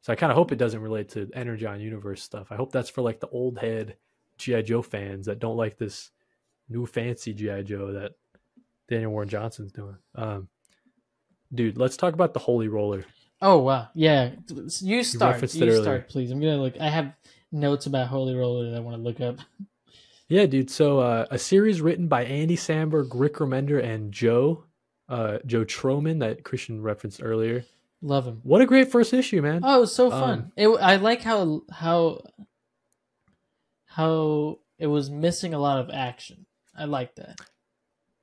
[0.00, 2.48] so I kind of hope it doesn't relate to Energon Universe stuff.
[2.50, 3.96] I hope that's for like the old head
[4.38, 6.10] GI Joe fans that don't like this
[6.68, 8.12] new fancy GI Joe that
[8.88, 9.96] Daniel Warren Johnson's doing.
[10.14, 10.48] Um,
[11.54, 13.04] dude, let's talk about the Holy Roller.
[13.40, 14.30] Oh wow, yeah.
[14.80, 15.34] You start.
[15.34, 16.30] referenced You, start, please.
[16.30, 16.74] I'm gonna look.
[16.80, 17.12] I have
[17.50, 19.38] notes about Holy Roller that I want to look up.
[20.28, 20.70] Yeah, dude.
[20.70, 24.64] So uh, a series written by Andy Samberg, Rick Remender, and Joe
[25.12, 27.64] uh, Joe Trohman that Christian referenced earlier.
[28.00, 28.40] Love him.
[28.42, 29.60] What a great first issue, man.
[29.62, 30.30] Oh, it was so fun.
[30.38, 30.68] Um, it.
[30.68, 32.22] I like how how
[33.86, 36.46] how it was missing a lot of action.
[36.76, 37.38] I like that.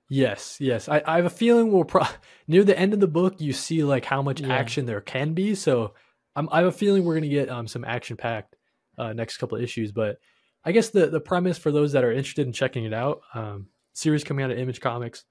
[0.09, 0.89] Yes, yes.
[0.89, 2.03] I, I have a feeling we'll pro-
[2.47, 4.53] near the end of the book you see like how much Yeah.
[4.53, 5.53] action there can be.
[5.55, 5.93] So
[6.35, 8.55] I'm, I have a feeling we're gonna get um some action packed
[8.97, 9.91] uh, next couple of issues.
[9.91, 10.17] But
[10.65, 13.67] I guess the the premise for those that are interested in checking it out, um,
[13.93, 15.23] series coming out of Image Comics,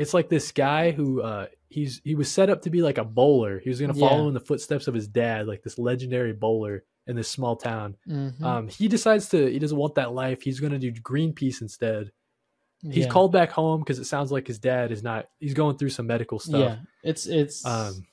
[0.00, 3.04] it's like this guy who uh he's he was set up to be like a
[3.04, 3.60] bowler.
[3.60, 4.28] He was gonna follow Yeah.
[4.28, 7.96] in the footsteps of his dad, like this legendary bowler in this small town.
[8.08, 8.42] Mhm.
[8.42, 10.42] Um, he decides to he doesn't want that life.
[10.42, 12.10] He's gonna do Greenpeace instead.
[12.82, 13.10] He's Yeah.
[13.10, 15.28] called back home because it sounds like his dad is not.
[15.38, 16.60] He's going through some medical stuff.
[16.60, 18.06] Yeah, it's it's Um,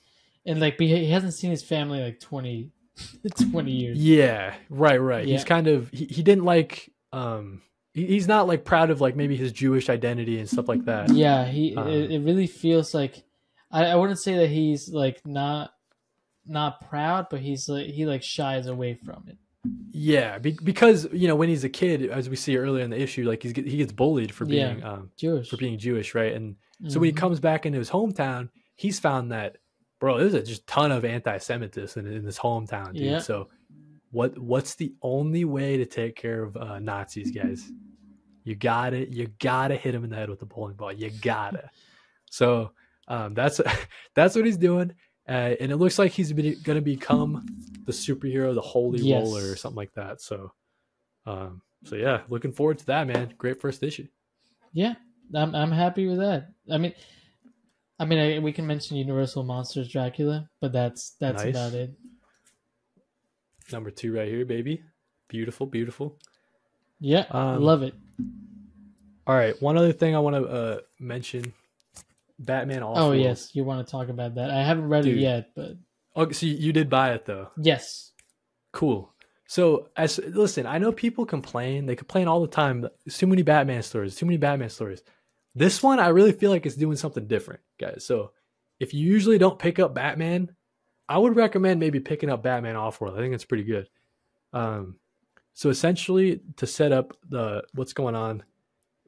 [0.45, 2.71] and like he hasn't seen his family like 20,
[3.51, 3.97] 20 years.
[3.97, 5.25] yeah, right, right.
[5.25, 6.91] He's kind of he, he didn't like.
[7.13, 7.61] Um,
[8.05, 11.11] he's not like proud of like maybe his Jewish identity and stuff like that.
[11.11, 13.23] Yeah, he Um, it, it really feels like
[13.71, 15.71] I, I wouldn't say that he's like not
[16.45, 19.37] not proud, but he's like he like shies away from it.
[19.91, 23.01] Yeah, be, because you know when he's a kid, as we see earlier in the
[23.01, 24.73] issue, like he's he gets bullied for Yeah.
[24.73, 25.49] being um Jewish.
[25.49, 26.33] for being Jewish, right?
[26.33, 26.55] And
[26.87, 27.17] so when he Mhm.
[27.17, 29.57] comes back into his hometown, he's found that
[29.99, 33.01] bro, there's a just ton of anti-Semitism in, in this hometown, dude.
[33.01, 33.17] Yeah.
[33.19, 33.49] So
[34.11, 37.69] what what's the only way to take care of uh, Nazis, guys?
[38.47, 39.09] You got it.
[39.09, 40.93] you gotta hit him in the head with the bowling ball.
[40.93, 41.69] You gotta.
[42.29, 42.71] So
[43.09, 43.59] um, that's
[44.15, 44.93] that's what he's doing,
[45.27, 47.45] uh, and it looks like he's been, gonna become
[47.85, 49.21] the superhero, the holy Yes.
[49.21, 50.21] roller, or something like that.
[50.21, 50.53] So,
[51.25, 53.33] um, so yeah, looking forward to that, man.
[53.37, 54.07] Great first issue.
[54.71, 54.93] Yeah,
[55.35, 56.47] I'm I'm happy with that.
[56.71, 56.93] I mean,
[57.99, 61.53] I mean, I, we can mention Universal Monsters Dracula, but that's that's Nice.
[61.53, 61.91] about it.
[63.73, 64.83] Number two right here, baby.
[65.27, 66.17] Beautiful, beautiful.
[66.99, 67.93] Yeah, Um, love it.
[69.27, 71.53] All right, one other thing I want to uh, mention:
[72.39, 72.81] Batman.
[72.83, 74.49] Off Oh yes, you want to talk about that?
[74.49, 75.17] I haven't read Dude.
[75.17, 75.73] it yet, but
[76.15, 77.49] Okay, so you did buy it though.
[77.57, 78.11] yes,
[78.71, 79.11] Cool.
[79.49, 81.85] So as listen, I know people complain.
[81.85, 82.87] They complain all the time.
[83.09, 84.15] Too many Batman stories.
[84.15, 85.01] Too many Batman stories.
[85.55, 88.03] This one, I really feel like it's doing something different, guys.
[88.05, 88.31] So
[88.79, 90.53] if you usually don't pick up Batman,
[91.09, 93.13] I would recommend maybe picking up Batman Offworld.
[93.13, 93.87] I think it's pretty good.
[94.53, 94.97] Um,
[95.57, 98.43] so essentially, to set up the what's going on,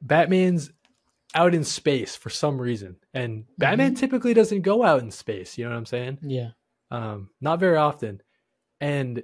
[0.02, 0.72] Batman's
[1.32, 5.56] out in space for some reason, and Batman typically doesn't go out in space.
[5.56, 6.18] You know what I'm saying?
[6.22, 6.48] yeah,
[6.90, 8.20] um, not very often.
[8.80, 9.22] And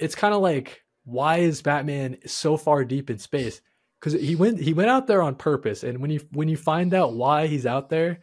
[0.00, 3.60] it's kind of like, why is Batman so far deep in space?
[4.00, 6.92] Because he went he went out there on purpose, and when you when you find
[6.92, 8.18] out why he's out there,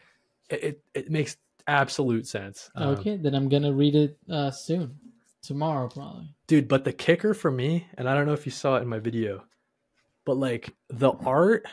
[0.50, 2.68] it it, it makes absolute sense.
[2.74, 3.16] Um, okay.
[3.16, 4.98] Then I'm gonna read it uh, soon,
[5.46, 6.28] tomorrow probably.
[6.46, 6.68] dude.
[6.68, 8.98] But the kicker for me, and I don't know if you saw it in my
[8.98, 9.44] video,
[10.24, 11.66] but like the art,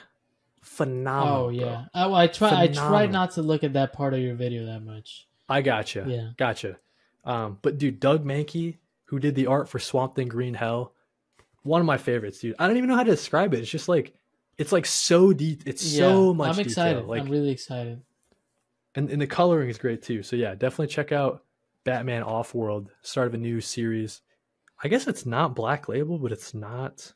[0.62, 1.46] phenomenal.
[1.46, 1.86] Oh yeah.
[1.94, 2.50] Oh, I try.
[2.50, 3.12] I try Phenomenal.
[3.12, 5.28] not to look at that part of your video that much.
[5.50, 6.06] I gotcha.
[6.08, 6.30] Yeah.
[6.38, 6.78] Gotcha.
[7.26, 10.94] Um, but dude, Doug Mahnke, who did the art for Swamp Thing Green Hell,
[11.64, 12.56] one of my favorites, dude.
[12.60, 13.60] I don't even know how to describe it.
[13.60, 14.14] It's just like
[14.58, 15.64] it's like so deep.
[15.66, 16.96] It's so much I'm excited.
[16.96, 17.10] detail.
[17.10, 18.02] Like I'm really excited.
[18.96, 20.22] and, and the coloring is great too.
[20.24, 21.44] So yeah, definitely check out
[21.84, 24.22] Batman Off World, start of a new series.
[24.84, 27.14] I guess it's not Black Label, but it's not.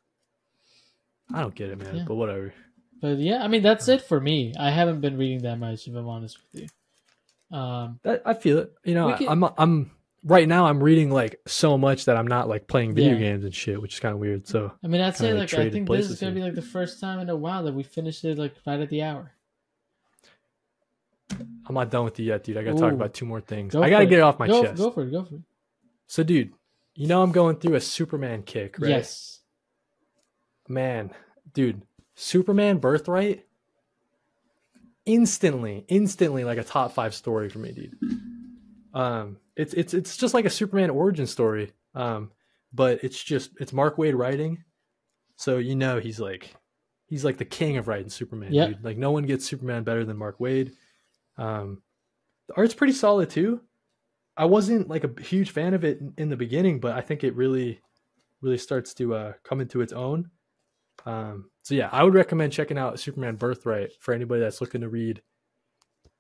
[1.34, 1.96] I don't get it, man.
[1.98, 2.04] Yeah.
[2.08, 2.54] But whatever.
[3.02, 4.54] But yeah, I mean that's it for me.
[4.60, 7.58] I haven't been reading that much, if I'm honest with you.
[7.58, 8.74] Um, That I feel it.
[8.84, 9.92] You know, can- I'm I'm
[10.24, 10.66] right now.
[10.66, 13.20] I'm reading like so much that I'm not like playing video Yeah.
[13.20, 14.48] games and shit, which is kind of weird.
[14.48, 16.62] So I mean, I'd say Kinda like I think this is gonna be like the
[16.62, 19.34] first time in a while that we finished it like right at the hour.
[21.32, 22.58] I'm not done with you yet, dude.
[22.58, 23.74] I gotta talk about two more things.
[23.74, 24.78] Go I gotta get it off my go, chest.
[24.78, 25.12] Go for it.
[25.12, 25.42] Go for it.
[26.08, 26.54] So, dude,
[26.96, 28.90] you know I'm going through a Superman kick, right?
[28.90, 29.42] Yes.
[30.70, 31.12] Man,
[31.54, 31.82] dude,
[32.16, 33.46] Superman Birthright,
[35.06, 37.96] instantly, instantly like a top five story for me, dude.
[38.94, 41.72] Um, it's it's it's just like a Superman origin story.
[41.94, 42.32] Um,
[42.74, 44.64] but it's just it's Mark Waid writing,
[45.36, 46.56] so you know he's like
[47.08, 48.68] he's like the king of writing Superman, Yeah.
[48.68, 48.84] dude.
[48.84, 50.74] Like no one gets Superman better than Mark Waid.
[51.38, 51.82] Um,
[52.48, 53.62] the art's pretty solid too.
[54.36, 57.24] I wasn't like a huge fan of it in, in the beginning, but I think
[57.24, 57.80] it really,
[58.42, 60.30] really starts to uh, come into its own.
[61.06, 64.90] Um, so yeah, I would recommend checking out Superman Birthright for anybody that's looking to
[64.90, 65.22] read.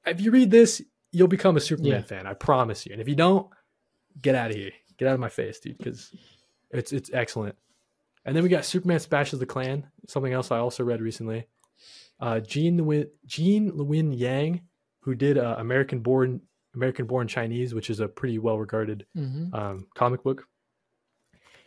[0.05, 2.01] If you read this, you'll become a Superman Yeah.
[2.01, 2.28] fan.
[2.28, 2.93] I promise you.
[2.93, 3.47] And if you don't,
[4.22, 4.72] get out of here.
[4.97, 6.11] Get out of my face, dude, because
[6.72, 7.55] it's it's excellent.
[8.26, 11.45] And then we got Superman Smashes the Klan, something else I also read recently.
[12.20, 14.61] Uh, Gene Luen, Gene Luen Yang,
[15.08, 16.41] who did uh, American Born
[16.76, 20.43] American Born Chinese, which is a pretty well regarded hmm um, comic book.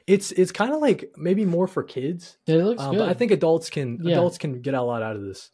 [0.07, 2.99] It's it's kind of like maybe more for kids, It looks um, good.
[2.99, 4.12] but I think adults can Yeah.
[4.12, 5.51] adults can get a lot out of this.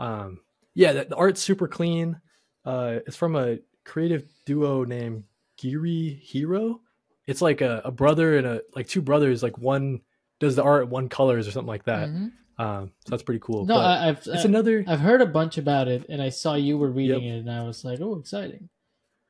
[0.00, 0.40] Um,
[0.74, 2.20] yeah, the, the art's super clean.
[2.64, 5.22] Uh, it's from a creative duo named
[5.62, 6.80] Gurihiru.
[7.26, 9.40] It's like a, a brother and a like two brothers.
[9.42, 10.00] Like one
[10.40, 12.08] does the art, one colors or something like that.
[12.08, 12.32] Mhm.
[12.58, 13.66] Um, so that's pretty cool.
[13.66, 16.54] No, I, I've it's I, another I've heard a bunch about it, and I saw
[16.54, 18.68] you were reading it, and I was like, oh, exciting.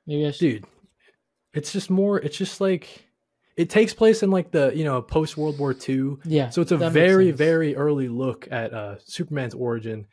[0.07, 0.41] Maybe I should.
[0.41, 0.64] dude.
[1.55, 2.18] It's just more.
[2.18, 3.07] It's just like
[3.57, 6.16] it takes place in like the you know post World War II.
[6.25, 6.51] Yeah.
[6.51, 10.07] So it's a very very early look at uh, Superman's origin,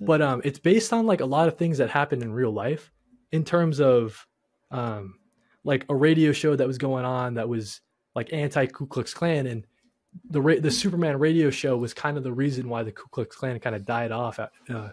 [0.00, 2.92] but um, it's based on like a lot of things that happened in real life
[3.32, 4.26] in terms of
[4.70, 5.14] um,
[5.64, 7.80] like a radio show that was going on that was
[8.14, 9.64] like anti Ku Klux Klan and
[10.28, 13.36] the ra- the Superman radio show was kind of the reason why the Ku Klux
[13.36, 14.88] Klan kind of died off at, uh,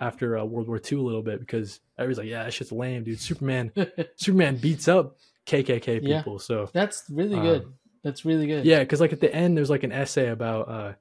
[0.00, 3.04] after uh, World War II a little bit because everybody's like, yeah, that shit's lame,
[3.04, 3.20] dude.
[3.20, 3.72] Superman
[4.16, 6.18] Superman beats up KKK Yeah.
[6.18, 7.72] people, so That's really Um, good.
[8.02, 8.64] That's really good.
[8.64, 10.92] yeah, because like at the end, there's like an essay about, uh,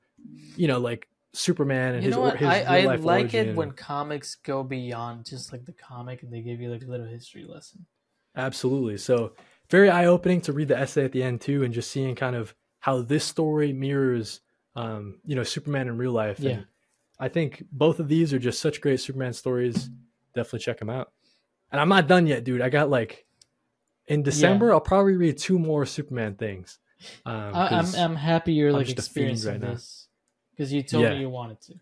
[0.58, 2.38] you know, like Superman and You his, know what?
[2.38, 6.42] his I, I like it when comics go beyond just like the comic and they
[6.42, 7.86] give you like a little history lesson.
[8.36, 8.98] Absolutely.
[8.98, 9.34] So
[9.70, 12.36] very eye opening to read the essay at the end too, and just seeing kind
[12.36, 14.42] of how this story mirrors,
[14.76, 16.40] um, you know, Superman in real life.
[16.40, 16.52] Yeah.
[16.52, 16.66] And
[17.20, 19.90] I think both of these are just such great Superman stories.
[20.34, 21.12] Definitely check them out.
[21.72, 22.62] And I'm not done yet, dude.
[22.62, 23.26] I got like
[24.08, 26.80] in December, I'll probably read two more Superman things.
[27.26, 30.08] Um, I, I'm 'cause- I'm happy you're I'm like experiencing right this
[30.52, 31.12] because you told Yeah.
[31.14, 31.76] me you wanted to.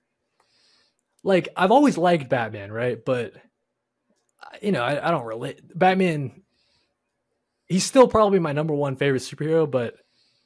[1.24, 3.04] like I've always liked Batman, right?
[3.04, 3.34] But
[4.44, 5.62] uh, you know, I, I don't relate.
[5.78, 6.44] Batman,
[7.68, 9.96] he's still probably my number one favorite superhero, but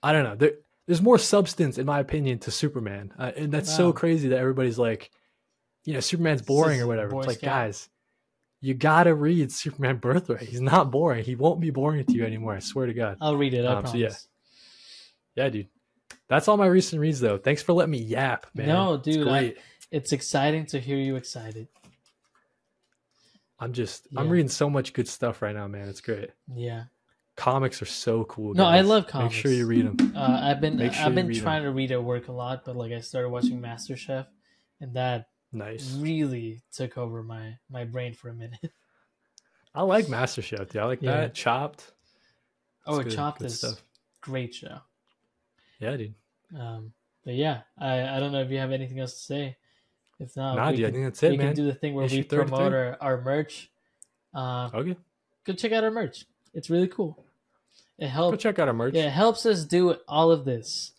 [0.04, 0.36] I don't know.
[0.36, 0.52] There,
[0.88, 4.80] there's more substance, in my opinion, to Superman, uh, and that's so crazy that everybody's
[4.80, 5.12] like,
[5.86, 7.16] you know, Superman's boring or whatever.
[7.18, 7.50] It's like, Scout.
[7.50, 7.90] guys,
[8.62, 10.42] you gotta read Superman Birthright.
[10.42, 11.24] He's not boring.
[11.24, 12.54] He won't be boring to you anymore.
[12.56, 13.18] I swear to God.
[13.22, 13.66] I'll read it.
[13.66, 14.28] I Um, so promise.
[15.36, 15.44] yeah.
[15.46, 15.68] Yeah, dude.
[16.28, 17.38] That's all my recent reads, though.
[17.38, 18.68] Thanks for letting me yap, man.
[18.68, 19.56] No, It's dude, I-
[19.92, 21.68] It's exciting to hear you excited.
[23.60, 25.88] I'm just I'm reading so much good stuff right now, man.
[25.88, 26.32] It's great.
[26.54, 26.86] Yeah.
[27.38, 28.54] Comics are so cool.
[28.54, 29.34] No, I love comics.
[29.36, 30.14] Make sure you read them.
[30.16, 32.92] Uh, I've been sure I've been trying to read at work a lot, but like
[32.92, 34.28] I started watching MasterChef,
[34.82, 35.94] and that Nice.
[35.96, 38.60] really took over my my brain for a minute.
[39.74, 40.70] I like MasterChef.
[40.70, 40.82] Dude.
[40.82, 41.12] I like Yeah.
[41.22, 41.34] that.
[41.34, 41.94] Chopped.
[42.86, 43.82] Oh, good- Chopped good is
[44.20, 44.80] great show.
[45.80, 46.14] Yeah, dude.
[46.58, 49.58] Um, but yeah, I I don't know if you have anything else to say.
[50.20, 50.86] If not, nah, we dude.
[50.86, 52.50] I can, think that's it, we can do the thing where we Issue 33.
[52.50, 53.72] promote our, our merch.
[54.36, 54.96] Uh, okay.
[55.46, 56.26] go check out our merch.
[56.54, 57.24] It's really cool.
[57.98, 58.34] It helps.
[58.34, 58.94] Go check out our merch.
[58.96, 60.92] Yeah, it helps us do all of this.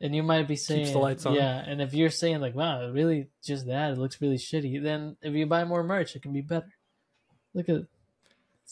[0.00, 1.34] And you might be saying, the lights on.
[1.34, 1.58] yeah.
[1.66, 4.80] And if you're saying like, wow, really just that, it looks really shitty.
[4.82, 6.72] Then if you buy more merch, it can be better.
[7.52, 7.82] Look at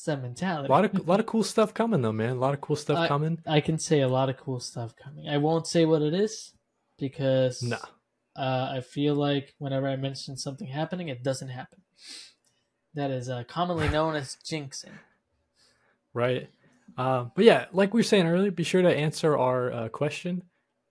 [0.05, 0.69] that mentality.
[0.69, 2.31] A lot of a lot of cool stuff coming though, man.
[2.31, 3.39] A lot of cool stuff I- coming.
[3.47, 5.29] I can say a lot of cool stuff coming.
[5.29, 6.53] I won't say what it is
[6.99, 7.77] because Nah.
[8.37, 11.81] uh, I feel like whenever I mention something happening, it doesn't happen.
[12.95, 14.93] That is uh, commonly known as jinxing.
[16.17, 16.49] Right.
[16.97, 20.43] Uh, but yeah, like we were saying earlier, be sure to answer our uh, question.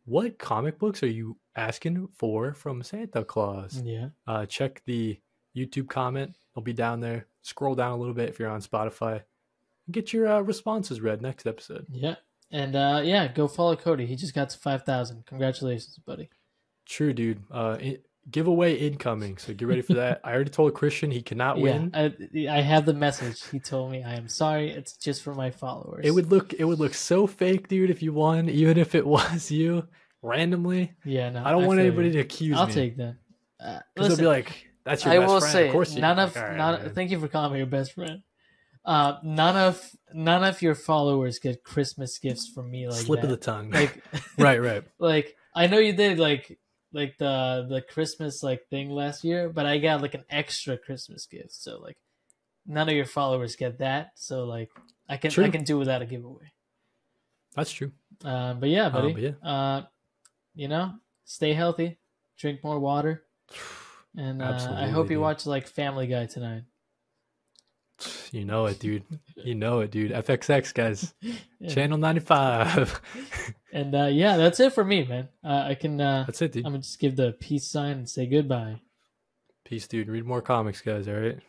[0.06, 3.82] What comic books are you asking for from Santa Claus?
[3.84, 4.10] Yeah.
[4.28, 5.20] uh, check the
[5.58, 6.36] YouTube comment.
[6.54, 7.26] It'll be down there.
[7.42, 9.24] Scroll down a little bit if you're on Spotify.
[9.90, 11.88] Get your uh, responses read next episode.
[11.92, 12.16] Yeah.
[12.52, 14.06] And uh, yeah, go follow Kody.
[14.06, 15.26] He just got to 5,000.
[15.26, 16.30] Congratulations, buddy.
[16.88, 17.42] True, dude.
[17.50, 17.78] Uh,
[18.30, 20.22] giveaway incoming, so get ready for that.
[20.24, 21.92] I already told Christian he cannot win.
[22.32, 23.44] Yeah, I, I have the message.
[23.50, 24.72] He told me, I am sorry.
[24.72, 26.06] It's just for my followers.
[26.06, 29.06] It would look it would look so fake, dude, if you won, even if it
[29.16, 29.88] was you
[30.22, 30.94] randomly.
[31.04, 31.44] Yeah, no.
[31.44, 32.14] I don't want anybody you.
[32.14, 32.74] to accuse I'll me.
[32.74, 33.16] take that.
[33.60, 35.94] Uh, because they'll listen, be like, "That's your I best will friend." say of course,
[35.94, 37.94] you none like, of "All right, none, man." thank you for calling me your best
[37.94, 38.22] friend.
[38.86, 43.26] Uh, none of none of your followers get Christmas gifts from me like slip that.
[43.26, 43.72] of the tongue.
[43.72, 44.04] like
[44.38, 44.84] right, right.
[45.00, 46.60] like I know you did like
[46.96, 51.26] like the the Christmas like thing last year, but I got like an extra Christmas
[51.28, 51.54] gift.
[51.54, 51.98] So like
[52.66, 54.12] none of your followers get that.
[54.16, 54.72] So like
[55.10, 56.52] I can I can do without a giveaway.
[57.56, 57.92] That's true.
[58.24, 59.14] Uh, but yeah, Uh, buddy.
[59.14, 59.32] but yeah.
[59.44, 59.82] Uh,
[60.56, 60.94] you know,
[61.26, 61.98] stay healthy,
[62.38, 63.24] drink more water,
[64.18, 65.22] and uh, I hope you dude.
[65.22, 66.64] watch like Family Guy tonight.
[68.32, 69.04] You know it, dude.
[69.38, 70.12] You know it, dude.
[70.12, 71.70] FXX guys, Yeah.
[71.70, 73.00] channel ninety five.
[73.76, 75.28] And uh, yeah, that's it for me, man.
[75.44, 76.00] Uh, I can.
[76.00, 76.66] Uh, That's it, dude.
[76.66, 78.80] I'm gonna just give the peace sign and say goodbye.
[79.66, 80.08] Peace, dude.
[80.08, 81.10] Read more comics, guys.
[81.10, 81.40] All right.